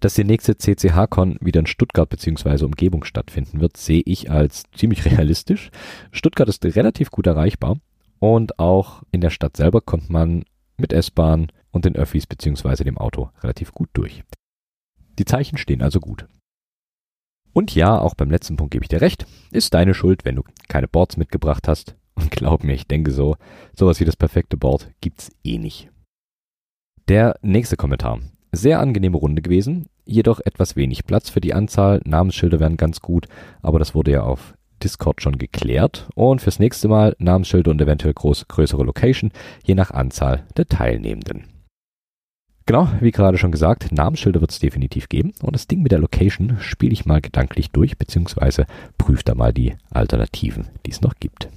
Dass 0.00 0.14
die 0.14 0.24
nächste 0.24 0.56
CCH-Con 0.56 1.38
wieder 1.40 1.60
in 1.60 1.66
Stuttgart 1.66 2.08
bzw. 2.08 2.64
Umgebung 2.64 3.04
stattfinden 3.04 3.60
wird, 3.60 3.76
sehe 3.76 4.02
ich 4.04 4.30
als 4.30 4.64
ziemlich 4.74 5.04
realistisch. 5.10 5.70
Stuttgart 6.10 6.48
ist 6.48 6.64
relativ 6.64 7.10
gut 7.10 7.26
erreichbar 7.26 7.78
und 8.18 8.58
auch 8.58 9.02
in 9.12 9.20
der 9.20 9.30
Stadt 9.30 9.56
selber 9.56 9.82
kommt 9.82 10.08
man 10.08 10.44
mit 10.78 10.92
S-Bahn 10.92 11.48
und 11.70 11.84
den 11.84 11.96
Öffis 11.96 12.26
bzw. 12.26 12.84
dem 12.84 12.98
Auto 12.98 13.30
relativ 13.42 13.72
gut 13.72 13.90
durch. 13.92 14.22
Die 15.18 15.24
Zeichen 15.24 15.58
stehen 15.58 15.82
also 15.82 16.00
gut. 16.00 16.26
Und 17.56 17.74
ja, 17.74 17.98
auch 17.98 18.14
beim 18.14 18.30
letzten 18.30 18.58
Punkt 18.58 18.72
gebe 18.72 18.84
ich 18.84 18.90
dir 18.90 19.00
recht. 19.00 19.24
Ist 19.50 19.72
deine 19.72 19.94
Schuld, 19.94 20.26
wenn 20.26 20.36
du 20.36 20.42
keine 20.68 20.88
Boards 20.88 21.16
mitgebracht 21.16 21.68
hast. 21.68 21.96
Und 22.14 22.30
glaub 22.30 22.62
mir, 22.62 22.74
ich 22.74 22.86
denke 22.86 23.12
so, 23.12 23.36
sowas 23.74 23.98
wie 23.98 24.04
das 24.04 24.14
perfekte 24.14 24.58
Board 24.58 24.90
gibt's 25.00 25.30
eh 25.42 25.56
nicht. 25.56 25.88
Der 27.08 27.38
nächste 27.40 27.78
Kommentar. 27.78 28.20
Sehr 28.52 28.78
angenehme 28.78 29.16
Runde 29.16 29.40
gewesen, 29.40 29.86
jedoch 30.04 30.40
etwas 30.44 30.76
wenig 30.76 31.06
Platz 31.06 31.30
für 31.30 31.40
die 31.40 31.54
Anzahl. 31.54 32.02
Namensschilder 32.04 32.60
wären 32.60 32.76
ganz 32.76 33.00
gut, 33.00 33.26
aber 33.62 33.78
das 33.78 33.94
wurde 33.94 34.10
ja 34.10 34.22
auf 34.22 34.52
Discord 34.84 35.22
schon 35.22 35.38
geklärt. 35.38 36.10
Und 36.14 36.42
fürs 36.42 36.58
nächste 36.58 36.88
Mal 36.88 37.16
Namensschilder 37.18 37.70
und 37.70 37.80
eventuell 37.80 38.12
groß, 38.12 38.48
größere 38.48 38.84
Location, 38.84 39.32
je 39.64 39.74
nach 39.74 39.92
Anzahl 39.92 40.44
der 40.58 40.66
Teilnehmenden. 40.66 41.55
Genau, 42.66 42.88
wie 43.00 43.12
gerade 43.12 43.38
schon 43.38 43.52
gesagt, 43.52 43.92
Namensschilder 43.92 44.40
wird 44.40 44.50
es 44.50 44.58
definitiv 44.58 45.08
geben 45.08 45.32
und 45.40 45.54
das 45.54 45.68
Ding 45.68 45.82
mit 45.82 45.92
der 45.92 46.00
Location 46.00 46.56
spiele 46.58 46.92
ich 46.92 47.06
mal 47.06 47.20
gedanklich 47.20 47.70
durch, 47.70 47.96
beziehungsweise 47.96 48.66
prüfe 48.98 49.22
da 49.24 49.36
mal 49.36 49.52
die 49.52 49.76
Alternativen, 49.90 50.66
die 50.84 50.90
es 50.90 51.00
noch 51.00 51.14
gibt. 51.20 51.48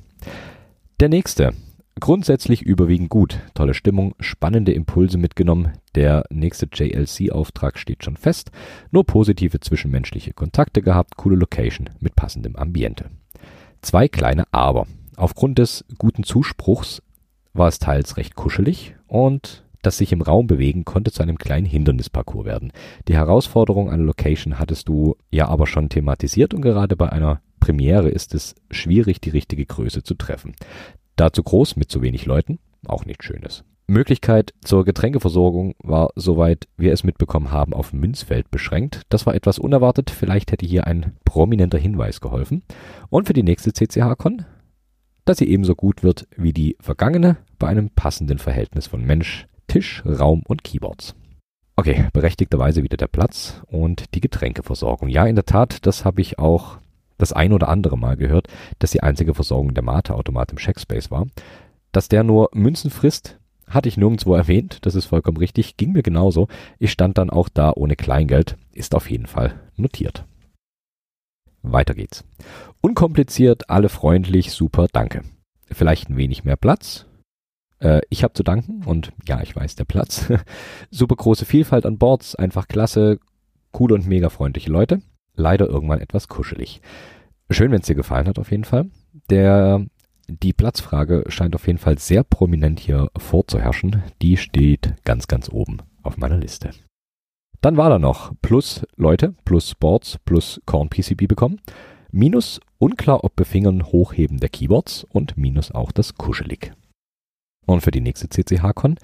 Der 1.00 1.10
nächste. 1.10 1.54
Grundsätzlich 2.00 2.62
überwiegend 2.62 3.10
gut. 3.10 3.40
Tolle 3.56 3.74
Stimmung, 3.74 4.16
spannende 4.20 4.72
Impulse 4.72 5.18
mitgenommen. 5.18 5.74
Der 5.96 6.24
nächste 6.30 6.68
JLC-Auftrag 6.72 7.78
steht 7.78 8.06
schon 8.06 8.16
fest. 8.16 8.52
Nur 8.92 9.06
positive 9.06 9.60
zwischenmenschliche 9.60 10.34
Kontakte 10.34 10.82
gehabt, 10.82 11.18
coole 11.18 11.36
Location 11.36 11.90
mit 12.00 12.16
passendem 12.16 12.56
Ambiente. 12.56 13.10
Zwei 13.82 14.08
kleine 14.08 14.46
Aber. 14.52 14.88
Aufgrund 15.18 15.58
des 15.58 15.84
guten 15.98 16.24
Zuspruchs 16.24 17.02
war 17.54 17.68
es 17.68 17.80
teils 17.80 18.16
recht 18.16 18.36
kuschelig 18.36 18.96
und 19.08 19.66
das 19.82 19.98
sich 19.98 20.12
im 20.12 20.22
Raum 20.22 20.48
bewegen 20.48 20.86
konnte 20.86 21.12
zu 21.12 21.24
einem 21.24 21.38
kleinen 21.38 21.66
Hindernisparcours 21.66 22.46
werden. 22.46 22.72
Die 23.08 23.16
Herausforderung 23.16 23.90
an 23.90 24.06
Location 24.06 24.60
hattest 24.60 24.88
du 24.88 25.16
ja 25.32 25.48
aber 25.48 25.68
schon 25.68 25.90
thematisiert 25.90 26.54
und 26.54 26.62
gerade 26.62 26.96
bei 26.96 27.12
einer 27.12 27.42
Premiere 27.60 28.10
ist 28.10 28.34
es 28.34 28.56
schwierig, 28.72 29.22
die 29.22 29.30
richtige 29.30 29.66
Größe 29.66 30.04
zu 30.04 30.16
treffen. 30.16 30.54
Da 31.16 31.32
zu 31.32 31.44
groß 31.44 31.76
mit 31.76 31.92
zu 31.92 32.02
wenig 32.02 32.26
Leuten, 32.26 32.60
auch 32.88 33.06
nicht 33.06 33.24
schönes. 33.24 33.64
Möglichkeit 33.90 34.54
zur 34.64 34.86
Getränkeversorgung 34.86 35.74
war, 35.80 36.12
soweit 36.16 36.68
wir 36.78 36.94
es 36.94 37.04
mitbekommen 37.04 37.52
haben, 37.52 37.74
auf 37.74 37.92
Münzfeld 37.92 38.52
beschränkt. 38.52 39.02
Das 39.10 39.26
war 39.26 39.36
etwas 39.36 39.60
unerwartet, 39.60 40.12
vielleicht 40.12 40.52
hätte 40.52 40.66
hier 40.66 40.88
ein 40.88 41.18
prominenter 41.26 41.78
Hinweis 41.78 42.22
geholfen. 42.22 42.64
Und 43.10 43.28
für 43.28 43.34
die 43.34 43.44
nächste 43.44 43.74
CCH-Con, 43.74 44.46
dass 45.26 45.40
sie 45.40 45.50
ebenso 45.50 45.76
gut 45.76 46.04
wird 46.04 46.28
wie 46.38 46.54
die 46.54 46.78
vergangene, 46.80 47.38
bei 47.58 47.68
einem 47.68 47.90
passenden 47.90 48.38
Verhältnis 48.38 48.88
von 48.88 49.04
Mensch 49.04 49.48
Tisch, 49.70 50.04
Raum 50.06 50.44
und 50.46 50.66
Keyboards. 50.66 51.16
Okay, 51.78 52.10
berechtigterweise 52.12 52.84
wieder 52.84 52.98
der 52.98 53.08
Platz 53.08 53.62
und 53.68 54.14
die 54.14 54.20
Getränkeversorgung. 54.20 55.08
Ja, 55.08 55.26
in 55.26 55.36
der 55.36 55.46
Tat, 55.46 55.86
das 55.86 56.04
habe 56.04 56.20
ich 56.20 56.38
auch 56.38 56.78
das 57.18 57.32
ein 57.32 57.54
oder 57.54 57.70
andere 57.70 57.98
Mal 57.98 58.18
gehört, 58.18 58.48
dass 58.80 58.92
die 58.92 59.02
einzige 59.02 59.34
Versorgung 59.34 59.74
der 59.74 59.84
Mate-Automat 59.84 60.52
im 60.52 60.58
Checkspace 60.58 61.10
war. 61.10 61.28
Dass 61.94 62.10
der 62.10 62.24
nur 62.24 62.50
Münzen 62.54 62.92
frisst, 62.92 63.40
hatte 63.66 63.88
ich 63.88 63.96
nirgendwo 63.96 64.34
erwähnt, 64.36 64.80
das 64.82 64.96
ist 64.96 65.06
vollkommen 65.06 65.38
richtig, 65.38 65.78
ging 65.78 65.94
mir 65.94 66.04
genauso. 66.04 66.50
Ich 66.80 66.92
stand 66.92 67.18
dann 67.18 67.30
auch 67.30 67.48
da 67.48 67.72
ohne 67.74 67.96
Kleingeld, 67.96 68.58
ist 68.74 68.96
auf 68.96 69.10
jeden 69.10 69.28
Fall 69.28 69.54
notiert. 69.78 70.26
Weiter 71.62 71.94
geht's. 71.94 72.26
Unkompliziert, 72.82 73.70
alle 73.70 73.90
freundlich, 73.90 74.52
super, 74.52 74.88
danke. 74.92 75.22
Vielleicht 75.72 76.10
ein 76.10 76.18
wenig 76.18 76.44
mehr 76.44 76.56
Platz, 76.56 77.06
äh, 77.80 78.02
ich 78.10 78.24
habe 78.24 78.34
zu 78.34 78.44
danken 78.44 78.84
und 78.86 79.12
ja, 79.28 79.42
ich 79.42 79.56
weiß, 79.56 79.76
der 79.76 79.86
Platz. 79.86 80.32
Super 80.92 81.16
große 81.16 81.46
Vielfalt 81.46 81.86
an 81.86 81.98
Boards, 81.98 82.36
einfach 82.36 82.68
klasse, 82.68 83.20
coole 83.72 83.96
und 83.96 84.08
mega 84.08 84.30
freundliche 84.30 84.72
Leute. 84.72 85.02
Leider 85.36 85.68
irgendwann 85.68 86.02
etwas 86.02 86.28
kuschelig. 86.28 86.82
Schön, 87.50 87.72
wenn 87.72 87.80
es 87.82 87.88
dir 87.88 87.96
gefallen 87.96 88.28
hat, 88.28 88.40
auf 88.40 88.52
jeden 88.52 88.66
Fall. 88.66 88.90
Der, 89.30 89.86
die 90.28 90.54
Platzfrage 90.54 91.24
scheint 91.28 91.56
auf 91.56 91.66
jeden 91.66 91.80
Fall 91.80 91.98
sehr 91.98 92.24
prominent 92.24 92.80
hier 92.80 93.10
vorzuherrschen. 93.18 94.04
Die 94.22 94.38
steht 94.38 94.96
ganz, 95.06 95.28
ganz 95.28 95.50
oben 95.50 95.78
auf 96.04 96.18
meiner 96.18 96.38
Liste. 96.38 96.72
Dann 97.62 97.78
war 97.78 97.90
da 97.90 98.00
noch 98.00 98.34
plus 98.42 98.86
Leute, 98.96 99.34
plus 99.46 99.76
Boards, 99.76 100.18
plus 100.26 100.62
Corn 100.66 100.90
PCB 100.90 101.28
bekommen. 101.28 101.60
Minus 102.12 102.60
unklar 102.78 103.24
ob 103.24 103.36
befingern 103.36 103.86
Hochheben 103.86 104.40
der 104.40 104.50
Keyboards 104.50 105.04
und 105.04 105.38
minus 105.38 105.72
auch 105.72 105.92
das 105.92 106.16
Kuschelig. 106.16 106.72
Und 107.70 107.82
für 107.82 107.92
die 107.92 108.02
nächste 108.02 108.28
CCH-Con 108.28 108.96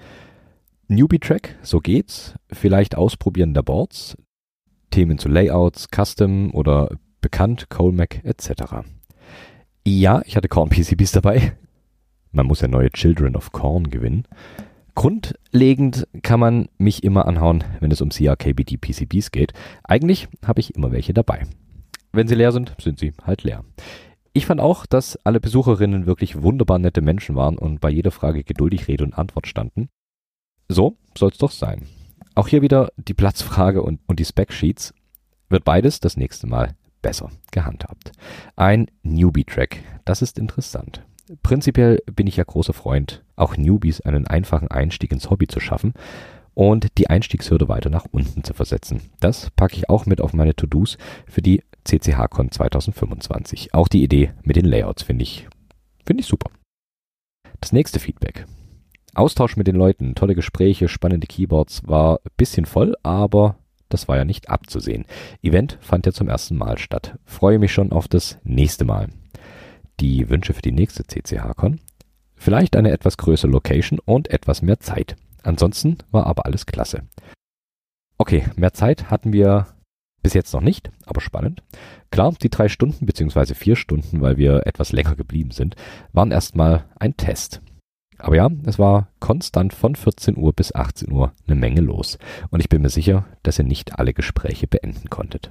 Newbie-Track, 0.88 1.54
so 1.62 1.78
geht's. 1.78 2.34
Vielleicht 2.50 2.96
ausprobieren 2.96 3.54
der 3.54 3.62
Boards. 3.62 4.16
Themen 4.90 5.18
zu 5.18 5.28
Layouts, 5.28 5.86
Custom 5.94 6.52
oder 6.52 6.90
bekannt, 7.20 7.70
Colmac 7.70 8.24
etc. 8.24 8.82
Ja, 9.86 10.20
ich 10.24 10.36
hatte 10.36 10.48
Korn 10.48 10.68
PCBs 10.70 11.12
dabei. 11.12 11.52
Man 12.32 12.46
muss 12.46 12.60
ja 12.60 12.66
neue 12.66 12.90
Children 12.90 13.36
of 13.36 13.52
Corn 13.52 13.88
gewinnen. 13.88 14.26
Grundlegend 14.96 16.08
kann 16.22 16.40
man 16.40 16.68
mich 16.76 17.04
immer 17.04 17.28
anhauen, 17.28 17.62
wenn 17.78 17.92
es 17.92 18.00
um 18.00 18.08
CRKBD 18.08 18.78
PCBs 18.78 19.30
geht. 19.30 19.52
Eigentlich 19.84 20.26
habe 20.44 20.58
ich 20.58 20.74
immer 20.74 20.90
welche 20.90 21.14
dabei. 21.14 21.44
Wenn 22.10 22.26
sie 22.26 22.34
leer 22.34 22.50
sind, 22.50 22.74
sind 22.80 22.98
sie 22.98 23.12
halt 23.22 23.44
leer. 23.44 23.62
Ich 24.36 24.44
fand 24.44 24.60
auch, 24.60 24.84
dass 24.84 25.16
alle 25.24 25.40
Besucherinnen 25.40 26.04
wirklich 26.04 26.42
wunderbar 26.42 26.78
nette 26.78 27.00
Menschen 27.00 27.36
waren 27.36 27.56
und 27.56 27.80
bei 27.80 27.88
jeder 27.88 28.10
Frage 28.10 28.44
geduldig 28.44 28.86
Rede 28.86 29.02
und 29.02 29.16
Antwort 29.16 29.46
standen. 29.46 29.88
So 30.68 30.98
soll's 31.16 31.38
doch 31.38 31.50
sein. 31.50 31.86
Auch 32.34 32.46
hier 32.46 32.60
wieder 32.60 32.92
die 32.98 33.14
Platzfrage 33.14 33.80
und, 33.80 33.98
und 34.06 34.20
die 34.20 34.26
Spec-Sheets. 34.26 34.92
Wird 35.48 35.64
beides 35.64 36.00
das 36.00 36.18
nächste 36.18 36.46
Mal 36.46 36.74
besser 37.00 37.30
gehandhabt. 37.50 38.12
Ein 38.56 38.90
Newbie-Track, 39.04 39.78
das 40.04 40.20
ist 40.20 40.38
interessant. 40.38 41.02
Prinzipiell 41.42 42.02
bin 42.14 42.26
ich 42.26 42.36
ja 42.36 42.44
großer 42.44 42.74
Freund, 42.74 43.24
auch 43.36 43.56
Newbies 43.56 44.02
einen 44.02 44.26
einfachen 44.26 44.68
Einstieg 44.68 45.12
ins 45.12 45.30
Hobby 45.30 45.46
zu 45.46 45.60
schaffen 45.60 45.94
und 46.52 46.98
die 46.98 47.08
Einstiegshürde 47.08 47.70
weiter 47.70 47.88
nach 47.88 48.04
unten 48.12 48.44
zu 48.44 48.52
versetzen. 48.52 49.00
Das 49.18 49.48
packe 49.56 49.76
ich 49.76 49.88
auch 49.88 50.04
mit 50.04 50.20
auf 50.20 50.34
meine 50.34 50.54
To-Dos 50.54 50.98
für 51.26 51.40
die 51.40 51.62
CCHCon 51.86 52.50
2025. 52.50 53.74
Auch 53.74 53.88
die 53.88 54.02
Idee 54.02 54.32
mit 54.42 54.56
den 54.56 54.64
Layouts 54.64 55.02
finde 55.02 55.22
ich, 55.22 55.48
finde 56.04 56.20
ich 56.20 56.26
super. 56.26 56.50
Das 57.60 57.72
nächste 57.72 58.00
Feedback. 58.00 58.46
Austausch 59.14 59.56
mit 59.56 59.66
den 59.66 59.76
Leuten, 59.76 60.14
tolle 60.14 60.34
Gespräche, 60.34 60.88
spannende 60.88 61.26
Keyboards, 61.26 61.86
war 61.88 62.20
ein 62.24 62.30
bisschen 62.36 62.66
voll, 62.66 62.94
aber 63.02 63.56
das 63.88 64.08
war 64.08 64.16
ja 64.16 64.24
nicht 64.24 64.50
abzusehen. 64.50 65.06
Event 65.42 65.78
fand 65.80 66.04
ja 66.04 66.12
zum 66.12 66.28
ersten 66.28 66.56
Mal 66.56 66.76
statt. 66.76 67.18
Freue 67.24 67.58
mich 67.58 67.72
schon 67.72 67.92
auf 67.92 68.08
das 68.08 68.38
nächste 68.44 68.84
Mal. 68.84 69.08
Die 70.00 70.28
Wünsche 70.28 70.52
für 70.52 70.62
die 70.62 70.72
nächste 70.72 71.04
CCHCon? 71.04 71.80
Vielleicht 72.34 72.76
eine 72.76 72.90
etwas 72.90 73.16
größere 73.16 73.50
Location 73.50 73.98
und 74.04 74.28
etwas 74.28 74.60
mehr 74.60 74.80
Zeit. 74.80 75.16
Ansonsten 75.42 75.98
war 76.10 76.26
aber 76.26 76.44
alles 76.44 76.66
klasse. 76.66 77.02
Okay, 78.18 78.44
mehr 78.56 78.74
Zeit 78.74 79.10
hatten 79.10 79.32
wir 79.32 79.68
bis 80.26 80.34
jetzt 80.34 80.52
noch 80.52 80.60
nicht, 80.60 80.90
aber 81.04 81.20
spannend. 81.20 81.62
Klar, 82.10 82.34
die 82.42 82.50
drei 82.50 82.68
Stunden 82.68 83.06
beziehungsweise 83.06 83.54
vier 83.54 83.76
Stunden, 83.76 84.22
weil 84.22 84.38
wir 84.38 84.66
etwas 84.66 84.90
länger 84.90 85.14
geblieben 85.14 85.52
sind, 85.52 85.76
waren 86.12 86.32
erstmal 86.32 86.84
ein 86.98 87.16
Test. 87.16 87.62
Aber 88.18 88.34
ja, 88.34 88.50
es 88.64 88.76
war 88.76 89.06
konstant 89.20 89.72
von 89.72 89.94
14 89.94 90.36
Uhr 90.36 90.52
bis 90.52 90.74
18 90.74 91.12
Uhr 91.12 91.32
eine 91.46 91.54
Menge 91.54 91.80
los. 91.80 92.18
Und 92.50 92.58
ich 92.58 92.68
bin 92.68 92.82
mir 92.82 92.88
sicher, 92.88 93.24
dass 93.44 93.60
ihr 93.60 93.64
nicht 93.64 94.00
alle 94.00 94.14
Gespräche 94.14 94.66
beenden 94.66 95.10
konntet. 95.10 95.50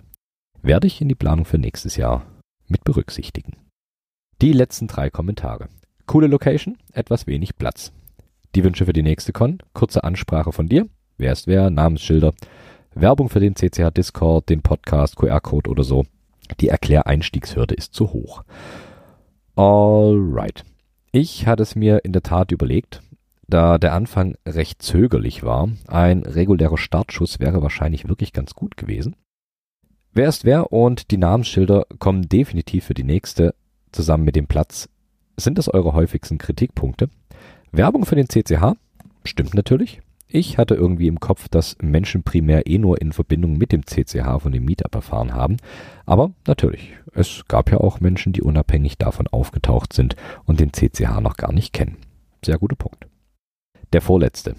Werde 0.62 0.88
ich 0.88 1.00
in 1.00 1.08
die 1.08 1.16
Planung 1.16 1.46
für 1.46 1.58
nächstes 1.58 1.96
Jahr 1.96 2.26
mit 2.68 2.84
berücksichtigen. 2.84 3.56
Die 4.42 4.52
letzten 4.52 4.88
drei 4.88 5.10
Kommentare. 5.10 5.70
Coole 6.06 6.28
Location, 6.28 6.78
etwas 6.92 7.28
wenig 7.28 7.56
Platz. 7.56 7.94
Die 8.56 8.66
Wünsche 8.66 8.86
für 8.86 8.92
die 8.92 9.04
nächste 9.04 9.32
Con, 9.32 9.60
kurze 9.72 10.04
Ansprache 10.04 10.52
von 10.52 10.68
dir, 10.68 10.90
wer 11.18 11.32
ist 11.32 11.48
wer, 11.48 11.70
Namensschilder, 11.70 12.34
Werbung 12.96 13.28
für 13.28 13.42
den 13.42 13.56
CCH 13.56 13.92
Discord, 13.92 14.48
den 14.50 14.62
Podcast, 14.62 15.18
QR-Code 15.18 15.70
oder 15.70 15.84
so. 15.84 16.06
Die 16.62 16.70
Erkläreinstiegshürde 16.70 17.76
ist 17.76 17.94
zu 17.94 18.14
hoch. 18.14 18.44
Alright. 19.58 20.64
Ich 21.12 21.46
hatte 21.46 21.64
es 21.64 21.76
mir 21.76 22.06
in 22.06 22.14
der 22.14 22.24
Tat 22.24 22.54
überlegt, 22.54 23.02
da 23.48 23.78
der 23.78 23.94
Anfang 23.94 24.36
recht 24.48 24.82
zögerlich 24.82 25.44
war. 25.44 25.70
Ein 25.88 26.24
regulärer 26.24 26.78
Startschuss 26.78 27.42
wäre 27.42 27.62
wahrscheinlich 27.62 28.08
wirklich 28.08 28.32
ganz 28.32 28.54
gut 28.54 28.78
gewesen. 28.78 29.18
Wer 30.14 30.30
ist 30.30 30.46
wer 30.46 30.72
und 30.72 31.12
die 31.12 31.18
Namensschilder 31.18 31.88
kommen 32.00 32.30
definitiv 32.30 32.86
für 32.86 32.94
die 32.94 33.04
nächste 33.04 33.54
zusammen 33.92 34.24
mit 34.24 34.38
dem 34.38 34.48
Platz. 34.48 34.88
Sind 35.36 35.58
das 35.58 35.68
eure 35.68 35.92
häufigsten 35.92 36.38
Kritikpunkte? 36.38 37.10
Werbung 37.74 38.06
für 38.06 38.16
den 38.16 38.30
CCH? 38.30 38.78
Stimmt 39.26 39.54
natürlich. 39.54 40.02
Ich 40.28 40.58
hatte 40.58 40.74
irgendwie 40.76 41.08
im 41.08 41.20
Kopf, 41.20 41.48
dass 41.48 41.78
Menschen 41.82 42.24
primär 42.24 42.68
eh 42.68 42.78
nur 42.78 43.00
in 43.00 43.14
Verbindung 43.14 43.58
mit 43.58 43.72
dem 43.72 43.86
CCH 43.86 44.40
von 44.42 44.52
dem 44.52 44.66
Meetup 44.66 44.96
erfahren 44.96 45.34
haben. 45.34 45.58
Aber 46.06 46.32
natürlich, 46.48 46.94
es 47.14 47.44
gab 47.48 47.72
ja 47.72 47.80
auch 47.80 48.00
Menschen, 48.00 48.34
die 48.34 48.42
unabhängig 48.42 48.98
davon 48.98 49.28
aufgetaucht 49.28 49.94
sind 49.94 50.16
und 50.46 50.60
den 50.60 50.74
CCH 50.74 51.22
noch 51.22 51.38
gar 51.38 51.54
nicht 51.54 51.74
kennen. 51.74 51.98
Sehr 52.44 52.58
guter 52.58 52.76
Punkt. 52.76 53.08
Der 53.94 54.02
vorletzte. 54.02 54.56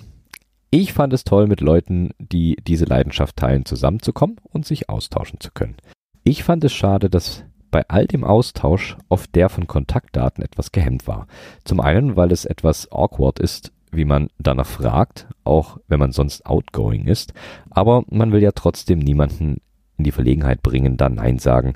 Ich 0.70 0.92
fand 0.92 1.12
es 1.12 1.24
toll, 1.24 1.46
mit 1.46 1.60
Leuten, 1.60 2.10
die 2.18 2.56
diese 2.66 2.84
Leidenschaft 2.84 3.36
teilen, 3.36 3.64
zusammenzukommen 3.64 4.36
und 4.44 4.66
sich 4.66 4.88
austauschen 4.88 5.40
zu 5.40 5.50
können. 5.52 5.76
Ich 6.22 6.42
fand 6.42 6.64
es 6.64 6.72
schade, 6.72 7.08
dass 7.08 7.44
bei 7.70 7.88
all 7.88 8.06
dem 8.06 8.24
Austausch 8.24 8.96
oft 9.08 9.34
der 9.34 9.48
von 9.48 9.66
Kontaktdaten 9.66 10.42
etwas 10.42 10.72
gehemmt 10.72 11.06
war. 11.06 11.26
Zum 11.64 11.80
einen, 11.80 12.16
weil 12.16 12.32
es 12.32 12.44
etwas 12.44 12.90
awkward 12.90 13.38
ist, 13.38 13.72
wie 13.96 14.04
man 14.04 14.28
danach 14.38 14.66
fragt, 14.66 15.26
auch 15.44 15.78
wenn 15.88 15.98
man 15.98 16.12
sonst 16.12 16.46
outgoing 16.46 17.06
ist. 17.06 17.32
Aber 17.70 18.04
man 18.08 18.32
will 18.32 18.42
ja 18.42 18.52
trotzdem 18.52 18.98
niemanden 18.98 19.60
in 19.96 20.04
die 20.04 20.12
Verlegenheit 20.12 20.62
bringen, 20.62 20.96
da 20.96 21.08
Nein 21.08 21.38
sagen 21.38 21.74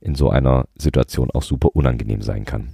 in 0.00 0.14
so 0.14 0.30
einer 0.30 0.66
Situation 0.76 1.30
auch 1.30 1.42
super 1.42 1.74
unangenehm 1.74 2.22
sein 2.22 2.44
kann. 2.44 2.70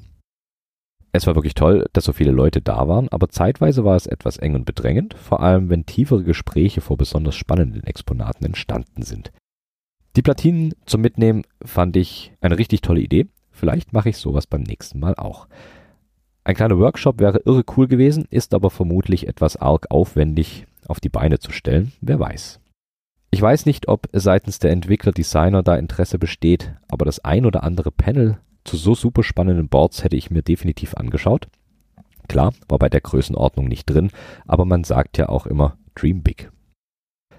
Es 1.13 1.27
war 1.27 1.35
wirklich 1.35 1.55
toll, 1.55 1.87
dass 1.93 2.05
so 2.05 2.13
viele 2.13 2.33
Leute 2.33 2.61
da 2.61 2.87
waren, 2.89 3.09
aber 3.09 3.29
zeitweise 3.29 3.85
war 3.85 3.97
es 3.97 4.07
etwas 4.07 4.37
eng 4.37 4.55
und 4.55 4.65
bedrängend, 4.65 5.15
vor 5.15 5.41
allem 5.41 5.71
wenn 5.71 5.87
tiefere 5.87 6.23
Gespräche 6.23 6.81
vor 6.81 6.97
besonders 6.97 7.35
spannenden 7.35 7.85
Exponaten 7.85 8.45
entstanden 8.45 9.03
sind. 9.03 9.33
Die 10.17 10.23
Platinen 10.23 10.75
zum 10.85 11.01
Mitnehmen 11.01 11.45
fand 11.65 11.97
ich 11.97 12.33
eine 12.41 12.59
richtig 12.59 12.83
tolle 12.83 13.01
Idee. 13.01 13.29
Vielleicht 13.51 13.93
mache 13.93 14.11
ich 14.11 14.17
sowas 14.19 14.47
beim 14.47 14.63
nächsten 14.63 15.01
Mal 15.01 15.15
auch. 15.15 15.49
Ein 16.49 16.55
kleiner 16.55 16.79
Workshop 16.79 17.21
wäre 17.21 17.43
irre 17.45 17.63
cool 17.77 17.89
gewesen, 17.89 18.25
ist 18.31 18.55
aber 18.55 18.71
vermutlich 18.71 19.29
etwas 19.29 19.59
arg 19.59 19.91
aufwendig 19.91 20.67
auf 20.87 20.99
die 20.99 21.11
Beine 21.11 21.41
zu 21.41 21.53
stellen, 21.53 21.93
wer 22.01 22.19
weiß. 22.19 22.59
Ich 23.31 23.43
weiß 23.43 23.67
nicht, 23.67 23.87
ob 23.89 24.09
seitens 24.15 24.59
der 24.59 24.71
Entwickler, 24.71 25.13
Designer 25.13 25.63
da 25.63 25.77
Interesse 25.77 26.19
besteht, 26.19 26.73
aber 26.89 27.05
das 27.05 27.23
ein 27.23 27.45
oder 27.45 27.65
andere 27.65 27.91
Panel 27.91 28.39
zu 28.65 28.79
so 28.79 28.95
super 28.95 29.23
spannenden 29.25 29.69
Boards 29.69 30.03
hätte 30.03 30.17
ich 30.17 30.31
mir 30.31 30.41
definitiv 30.41 30.95
angeschaut. 30.95 31.49
Klar, 32.29 32.55
war 32.67 32.79
bei 32.79 32.89
der 32.89 33.03
Größenordnung 33.03 33.69
nicht 33.69 33.85
drin, 33.85 34.11
aber 34.47 34.65
man 34.65 34.85
sagt 34.85 35.19
ja 35.19 35.29
auch 35.29 35.47
immer 35.47 35.77
Dream 35.95 36.23
Big. 36.23 36.51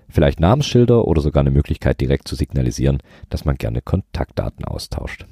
Vielleicht 0.07 0.39
Namensschilder 0.39 1.05
oder 1.05 1.23
sogar 1.23 1.41
eine 1.41 1.49
Möglichkeit 1.49 1.99
direkt 1.99 2.27
zu 2.27 2.35
signalisieren, 2.35 2.99
dass 3.31 3.43
man 3.43 3.55
gerne 3.55 3.81
Kontaktdaten 3.81 4.65
austauscht. 4.65 5.25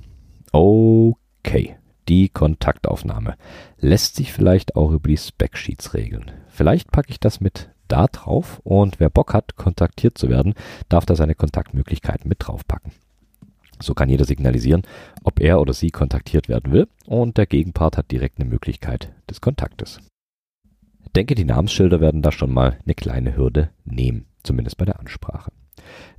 Okay, 0.51 1.77
die 2.07 2.29
Kontaktaufnahme. 2.29 3.35
Lässt 3.79 4.15
sich 4.15 4.33
vielleicht 4.33 4.75
auch 4.75 4.91
über 4.91 5.09
die 5.09 5.17
Specsheets 5.17 5.93
regeln. 5.93 6.31
Vielleicht 6.49 6.91
packe 6.91 7.11
ich 7.11 7.19
das 7.19 7.39
mit 7.41 7.69
da 7.87 8.07
drauf 8.07 8.59
und 8.63 8.99
wer 8.99 9.09
Bock 9.09 9.33
hat, 9.33 9.55
kontaktiert 9.55 10.17
zu 10.17 10.29
werden, 10.29 10.53
darf 10.89 11.05
da 11.05 11.15
seine 11.15 11.35
Kontaktmöglichkeiten 11.35 12.27
mit 12.27 12.39
draufpacken. 12.39 12.91
So 13.79 13.93
kann 13.93 14.09
jeder 14.09 14.25
signalisieren, 14.25 14.83
ob 15.23 15.39
er 15.39 15.61
oder 15.61 15.73
sie 15.73 15.91
kontaktiert 15.91 16.49
werden 16.49 16.71
will 16.73 16.87
und 17.05 17.37
der 17.37 17.45
Gegenpart 17.45 17.97
hat 17.97 18.11
direkt 18.11 18.39
eine 18.39 18.49
Möglichkeit 18.49 19.13
des 19.29 19.39
Kontaktes. 19.39 19.99
Denke, 21.15 21.35
die 21.35 21.45
Namensschilder 21.45 22.01
werden 22.01 22.21
da 22.21 22.31
schon 22.31 22.51
mal 22.51 22.79
eine 22.83 22.95
kleine 22.95 23.35
Hürde 23.35 23.69
nehmen, 23.85 24.25
zumindest 24.43 24.77
bei 24.77 24.85
der 24.85 24.99
Ansprache. 24.99 25.51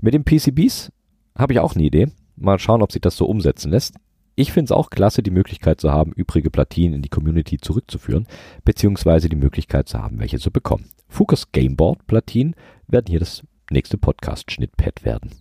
Mit 0.00 0.14
den 0.14 0.24
PCBs 0.24 0.92
habe 1.36 1.52
ich 1.52 1.58
auch 1.58 1.74
eine 1.74 1.84
Idee. 1.84 2.08
Mal 2.36 2.58
schauen, 2.58 2.82
ob 2.82 2.92
sich 2.92 3.00
das 3.00 3.16
so 3.16 3.26
umsetzen 3.26 3.70
lässt. 3.70 3.96
Ich 4.38 4.52
finde 4.52 4.66
es 4.66 4.70
auch 4.70 4.90
klasse, 4.90 5.24
die 5.24 5.32
Möglichkeit 5.32 5.80
zu 5.80 5.90
haben, 5.90 6.12
übrige 6.12 6.48
Platinen 6.48 6.94
in 6.94 7.02
die 7.02 7.08
Community 7.08 7.58
zurückzuführen, 7.58 8.28
beziehungsweise 8.64 9.28
die 9.28 9.34
Möglichkeit 9.34 9.88
zu 9.88 9.98
haben, 9.98 10.20
welche 10.20 10.38
zu 10.38 10.52
bekommen. 10.52 10.84
Focus 11.08 11.50
Gameboard 11.50 12.06
Platinen 12.06 12.54
werden 12.86 13.06
hier 13.08 13.18
das 13.18 13.42
nächste 13.68 13.98
Podcast-Schnittpad 13.98 15.04
werden. 15.04 15.32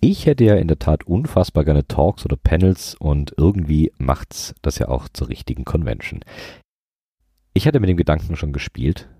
Ich 0.00 0.24
hätte 0.24 0.44
ja 0.44 0.54
in 0.54 0.66
der 0.66 0.78
Tat 0.78 1.06
unfassbar 1.06 1.66
gerne 1.66 1.86
Talks 1.86 2.24
oder 2.24 2.38
Panels 2.38 2.94
und 2.94 3.34
irgendwie 3.36 3.92
macht's 3.98 4.54
das 4.62 4.78
ja 4.78 4.88
auch 4.88 5.06
zur 5.10 5.28
richtigen 5.28 5.66
Convention. 5.66 6.20
Ich 7.52 7.66
hatte 7.66 7.80
mit 7.80 7.90
dem 7.90 7.98
Gedanken 7.98 8.36
schon 8.36 8.54
gespielt, 8.54 9.10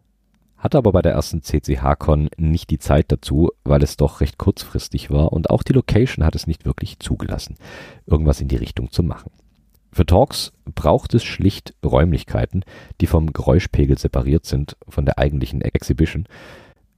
hatte 0.56 0.78
aber 0.78 0.92
bei 0.92 1.02
der 1.02 1.12
ersten 1.12 1.42
CCH-Con 1.42 2.30
nicht 2.36 2.70
die 2.70 2.78
Zeit 2.78 3.12
dazu, 3.12 3.50
weil 3.64 3.82
es 3.82 3.96
doch 3.96 4.20
recht 4.20 4.38
kurzfristig 4.38 5.10
war 5.10 5.32
und 5.32 5.50
auch 5.50 5.62
die 5.62 5.72
Location 5.72 6.24
hat 6.24 6.34
es 6.34 6.46
nicht 6.46 6.64
wirklich 6.64 6.98
zugelassen, 6.98 7.56
irgendwas 8.06 8.40
in 8.40 8.48
die 8.48 8.56
Richtung 8.56 8.90
zu 8.90 9.02
machen. 9.02 9.30
Für 9.92 10.04
Talks 10.04 10.52
braucht 10.74 11.14
es 11.14 11.24
schlicht 11.24 11.74
Räumlichkeiten, 11.84 12.64
die 13.00 13.06
vom 13.06 13.32
Geräuschpegel 13.32 13.96
separiert 13.96 14.44
sind 14.44 14.76
von 14.88 15.06
der 15.06 15.18
eigentlichen 15.18 15.62
Exhibition. 15.62 16.26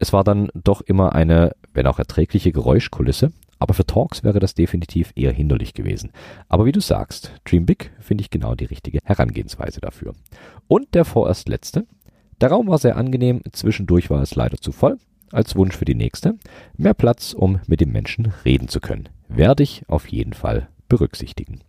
Es 0.01 0.12
war 0.12 0.25
dann 0.25 0.49
doch 0.55 0.81
immer 0.81 1.14
eine, 1.14 1.55
wenn 1.75 1.87
auch 1.87 1.99
erträgliche 1.99 2.51
Geräuschkulisse, 2.51 3.33
aber 3.59 3.75
für 3.75 3.87
Talks 3.87 4.23
wäre 4.23 4.38
das 4.38 4.55
definitiv 4.55 5.12
eher 5.16 5.33
hinderlich 5.33 5.75
gewesen. 5.75 6.12
Aber 6.49 6.64
wie 6.64 6.73
du 6.73 6.81
sagst, 6.81 7.33
Dream 7.44 7.66
Big 7.66 7.92
finde 7.99 8.23
ich 8.23 8.31
genau 8.31 8.55
die 8.55 8.64
richtige 8.64 9.01
Herangehensweise 9.05 9.81
dafür. 9.81 10.14
Und 10.68 10.94
der 10.94 11.05
vorerst 11.05 11.49
letzte, 11.49 11.87
der 12.40 12.51
Raum 12.51 12.68
war 12.68 12.79
sehr 12.79 12.96
angenehm, 12.96 13.42
zwischendurch 13.53 14.11
war 14.11 14.22
es 14.22 14.35
leider 14.35 14.59
zu 14.59 14.72
voll. 14.72 14.98
Als 15.31 15.57
Wunsch 15.57 15.77
für 15.77 15.85
die 15.85 15.94
nächste, 15.94 16.38
mehr 16.77 16.94
Platz, 16.94 17.35
um 17.35 17.61
mit 17.66 17.81
dem 17.83 17.92
Menschen 17.92 18.33
reden 18.44 18.68
zu 18.68 18.81
können. 18.81 19.11
Werde 19.29 19.62
ich 19.62 19.83
auf 19.87 20.09
jeden 20.09 20.33
Fall 20.33 20.68
berücksichtigen. 20.88 21.61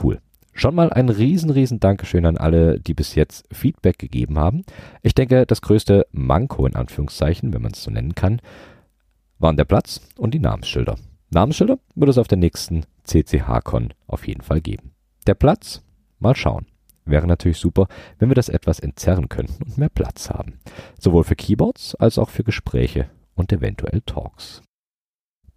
Cool. 0.00 0.20
Schon 0.52 0.74
mal 0.74 0.92
ein 0.92 1.08
riesen, 1.08 1.48
riesen 1.50 1.80
Dankeschön 1.80 2.26
an 2.26 2.36
alle, 2.36 2.78
die 2.78 2.92
bis 2.92 3.14
jetzt 3.14 3.46
Feedback 3.50 3.98
gegeben 3.98 4.38
haben. 4.38 4.64
Ich 5.02 5.14
denke, 5.14 5.46
das 5.46 5.62
größte 5.62 6.06
Manko 6.12 6.66
in 6.66 6.76
Anführungszeichen, 6.76 7.54
wenn 7.54 7.62
man 7.62 7.72
es 7.72 7.82
so 7.82 7.90
nennen 7.90 8.14
kann, 8.14 8.42
waren 9.38 9.56
der 9.56 9.64
Platz 9.64 10.02
und 10.18 10.34
die 10.34 10.38
Namensschilder. 10.38 10.96
Namensschilder 11.30 11.78
wird 11.94 12.10
es 12.10 12.18
auf 12.18 12.28
der 12.28 12.38
nächsten 12.38 12.84
CCH-Con 13.04 13.94
auf 14.06 14.26
jeden 14.26 14.42
Fall 14.42 14.60
geben. 14.60 14.92
Der 15.26 15.34
Platz? 15.34 15.82
Mal 16.18 16.36
schauen. 16.36 16.66
Wäre 17.04 17.26
natürlich 17.26 17.58
super, 17.58 17.88
wenn 18.18 18.28
wir 18.28 18.34
das 18.34 18.48
etwas 18.48 18.80
entzerren 18.80 19.28
könnten 19.28 19.62
und 19.64 19.78
mehr 19.78 19.88
Platz 19.88 20.30
haben. 20.30 20.58
Sowohl 20.98 21.24
für 21.24 21.36
Keyboards 21.36 21.94
als 21.96 22.18
auch 22.18 22.30
für 22.30 22.44
Gespräche 22.44 23.10
und 23.34 23.52
eventuell 23.52 24.00
Talks. 24.02 24.62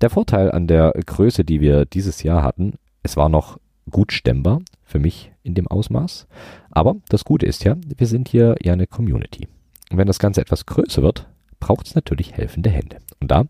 Der 0.01 0.09
Vorteil 0.09 0.51
an 0.51 0.67
der 0.67 0.91
Größe, 0.91 1.45
die 1.45 1.61
wir 1.61 1.85
dieses 1.85 2.23
Jahr 2.23 2.43
hatten, 2.43 2.73
es 3.03 3.15
war 3.17 3.29
noch 3.29 3.57
gut 3.89 4.11
stemmbar 4.11 4.61
für 4.83 4.99
mich 4.99 5.31
in 5.43 5.55
dem 5.55 5.67
Ausmaß. 5.67 6.27
Aber 6.71 6.95
das 7.09 7.25
Gute 7.25 7.45
ist 7.45 7.63
ja, 7.63 7.75
wir 7.85 8.07
sind 8.07 8.29
hier 8.29 8.55
ja 8.61 8.73
eine 8.73 8.87
Community. 8.87 9.47
Und 9.91 9.97
wenn 9.97 10.07
das 10.07 10.19
Ganze 10.19 10.41
etwas 10.41 10.65
größer 10.65 11.03
wird, 11.03 11.27
braucht 11.59 11.87
es 11.87 11.95
natürlich 11.95 12.33
helfende 12.33 12.69
Hände. 12.69 12.97
Und 13.19 13.31
da 13.31 13.45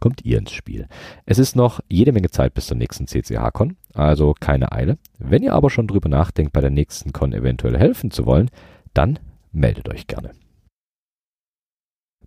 kommt 0.00 0.24
ihr 0.24 0.38
ins 0.38 0.52
Spiel. 0.52 0.86
Es 1.26 1.38
ist 1.38 1.56
noch 1.56 1.80
jede 1.88 2.12
Menge 2.12 2.30
Zeit 2.30 2.54
bis 2.54 2.66
zur 2.66 2.76
nächsten 2.76 3.06
CCH-Con, 3.06 3.76
also 3.94 4.34
keine 4.38 4.72
Eile. 4.72 4.98
Wenn 5.18 5.42
ihr 5.42 5.54
aber 5.54 5.70
schon 5.70 5.86
drüber 5.86 6.08
nachdenkt, 6.08 6.52
bei 6.52 6.60
der 6.60 6.70
nächsten 6.70 7.12
Con 7.12 7.32
eventuell 7.32 7.78
helfen 7.78 8.10
zu 8.10 8.26
wollen, 8.26 8.50
dann 8.94 9.18
meldet 9.52 9.88
euch 9.88 10.06
gerne. 10.06 10.32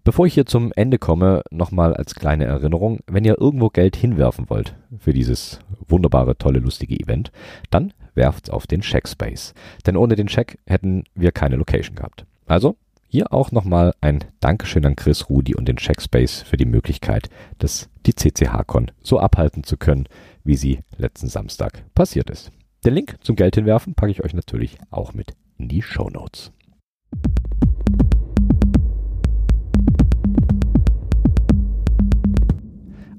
Bevor 0.03 0.25
ich 0.25 0.33
hier 0.33 0.47
zum 0.47 0.71
Ende 0.75 0.97
komme, 0.97 1.43
nochmal 1.51 1.93
als 1.93 2.15
kleine 2.15 2.45
Erinnerung, 2.45 3.01
wenn 3.05 3.23
ihr 3.23 3.39
irgendwo 3.39 3.69
Geld 3.69 3.95
hinwerfen 3.95 4.49
wollt 4.49 4.75
für 4.97 5.13
dieses 5.13 5.59
wunderbare, 5.87 6.37
tolle, 6.37 6.57
lustige 6.57 6.99
Event, 6.99 7.31
dann 7.69 7.93
werft's 8.15 8.49
auf 8.49 8.65
den 8.65 8.81
Checkspace. 8.81 9.53
Denn 9.85 9.95
ohne 9.95 10.15
den 10.15 10.25
Check 10.25 10.57
hätten 10.65 11.03
wir 11.13 11.31
keine 11.31 11.55
Location 11.55 11.95
gehabt. 11.95 12.25
Also 12.47 12.77
Hier 13.13 13.33
auch 13.33 13.51
nochmal 13.51 13.93
ein 13.99 14.23
Dankeschön 14.39 14.85
an 14.85 14.95
Chris, 14.95 15.29
Rudi 15.29 15.53
und 15.53 15.67
den 15.67 15.75
Checkspace 15.75 16.43
für 16.43 16.55
die 16.55 16.63
Möglichkeit, 16.63 17.29
das, 17.59 17.89
die 18.05 18.15
CCH-Con 18.15 18.89
so 19.03 19.19
abhalten 19.19 19.65
zu 19.65 19.75
können, 19.75 20.07
wie 20.45 20.55
sie 20.55 20.79
letzten 20.95 21.27
Samstag 21.27 21.83
passiert 21.93 22.29
ist. 22.29 22.53
Den 22.85 22.93
Link 22.93 23.17
zum 23.19 23.35
Geld 23.35 23.55
hinwerfen 23.55 23.95
packe 23.95 24.13
ich 24.13 24.23
euch 24.23 24.33
natürlich 24.33 24.77
auch 24.91 25.13
mit 25.13 25.33
in 25.57 25.67
die 25.67 25.81
Show 25.81 26.09
Notes. 26.09 26.53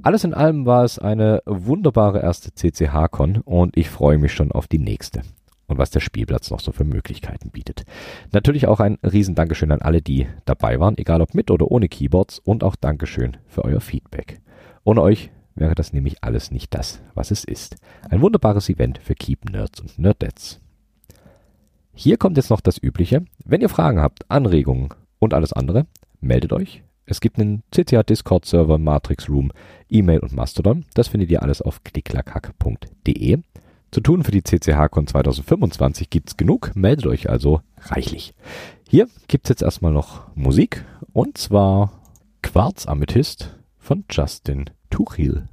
Alles 0.00 0.24
in 0.24 0.32
allem 0.32 0.64
war 0.64 0.84
es 0.84 0.98
eine 0.98 1.42
wunderbare 1.44 2.22
erste 2.22 2.50
CCH-Con 2.54 3.42
und 3.44 3.76
ich 3.76 3.90
freue 3.90 4.16
mich 4.16 4.32
schon 4.32 4.52
auf 4.52 4.68
die 4.68 4.78
nächste 4.78 5.20
und 5.72 5.78
was 5.78 5.90
der 5.90 6.00
Spielplatz 6.00 6.50
noch 6.50 6.60
so 6.60 6.72
für 6.72 6.84
Möglichkeiten 6.84 7.50
bietet. 7.50 7.84
Natürlich 8.30 8.66
auch 8.66 8.80
ein 8.80 8.98
riesen 9.02 9.34
Dankeschön 9.34 9.72
an 9.72 9.82
alle, 9.82 10.02
die 10.02 10.26
dabei 10.44 10.78
waren, 10.78 10.96
egal 10.98 11.20
ob 11.20 11.34
mit 11.34 11.50
oder 11.50 11.70
ohne 11.70 11.88
Keyboards 11.88 12.38
und 12.38 12.62
auch 12.62 12.76
Dankeschön 12.76 13.36
für 13.46 13.64
euer 13.64 13.80
Feedback. 13.80 14.40
Ohne 14.84 15.02
euch 15.02 15.30
wäre 15.54 15.74
das 15.74 15.92
nämlich 15.92 16.22
alles 16.22 16.50
nicht 16.50 16.74
das, 16.74 17.02
was 17.14 17.30
es 17.30 17.44
ist. 17.44 17.76
Ein 18.08 18.20
wunderbares 18.20 18.68
Event 18.68 18.98
für 18.98 19.14
Keep 19.14 19.50
Nerds 19.50 19.80
und 19.80 19.98
Nerdettes. 19.98 20.60
Hier 21.94 22.16
kommt 22.16 22.36
jetzt 22.36 22.50
noch 22.50 22.60
das 22.60 22.82
Übliche. 22.82 23.24
Wenn 23.44 23.60
ihr 23.60 23.68
Fragen 23.68 24.00
habt, 24.00 24.30
Anregungen 24.30 24.88
und 25.18 25.34
alles 25.34 25.52
andere, 25.52 25.86
meldet 26.20 26.52
euch. 26.52 26.82
Es 27.04 27.20
gibt 27.20 27.38
einen 27.38 27.62
CCH 27.70 28.02
Discord 28.08 28.46
Server, 28.46 28.78
Matrix 28.78 29.28
Room, 29.28 29.52
E-Mail 29.88 30.20
und 30.20 30.32
Mastodon. 30.32 30.84
Das 30.94 31.08
findet 31.08 31.30
ihr 31.30 31.42
alles 31.42 31.60
auf 31.60 31.82
klicklackhack.de. 31.84 33.38
Zu 33.92 34.00
tun 34.00 34.24
für 34.24 34.30
die 34.30 34.42
CCH-Con 34.42 35.06
2025 35.06 36.08
gibt's 36.08 36.38
genug. 36.38 36.74
Meldet 36.74 37.06
euch 37.06 37.28
also 37.28 37.60
reichlich. 37.78 38.32
Hier 38.88 39.06
gibt's 39.28 39.50
jetzt 39.50 39.62
erstmal 39.62 39.92
noch 39.92 40.34
Musik 40.34 40.82
und 41.12 41.36
zwar 41.36 41.92
Quarz 42.40 42.88
Amethyst 42.88 43.54
von 43.76 44.04
Justin 44.10 44.70
Tuchil. 44.88 45.46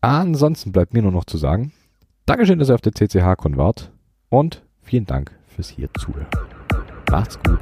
Ansonsten 0.00 0.72
bleibt 0.72 0.92
mir 0.92 1.02
nur 1.02 1.12
noch 1.12 1.24
zu 1.24 1.38
sagen, 1.38 1.72
Dankeschön, 2.26 2.58
dass 2.58 2.68
ihr 2.68 2.74
auf 2.74 2.80
der 2.80 2.94
CCH-Con 2.94 3.56
wart 3.56 3.92
und 4.28 4.64
vielen 4.80 5.06
Dank 5.06 5.30
fürs 5.46 5.68
hier 5.68 5.88
zuhören. 5.94 6.26
Macht's 7.10 7.38
gut. 7.44 7.60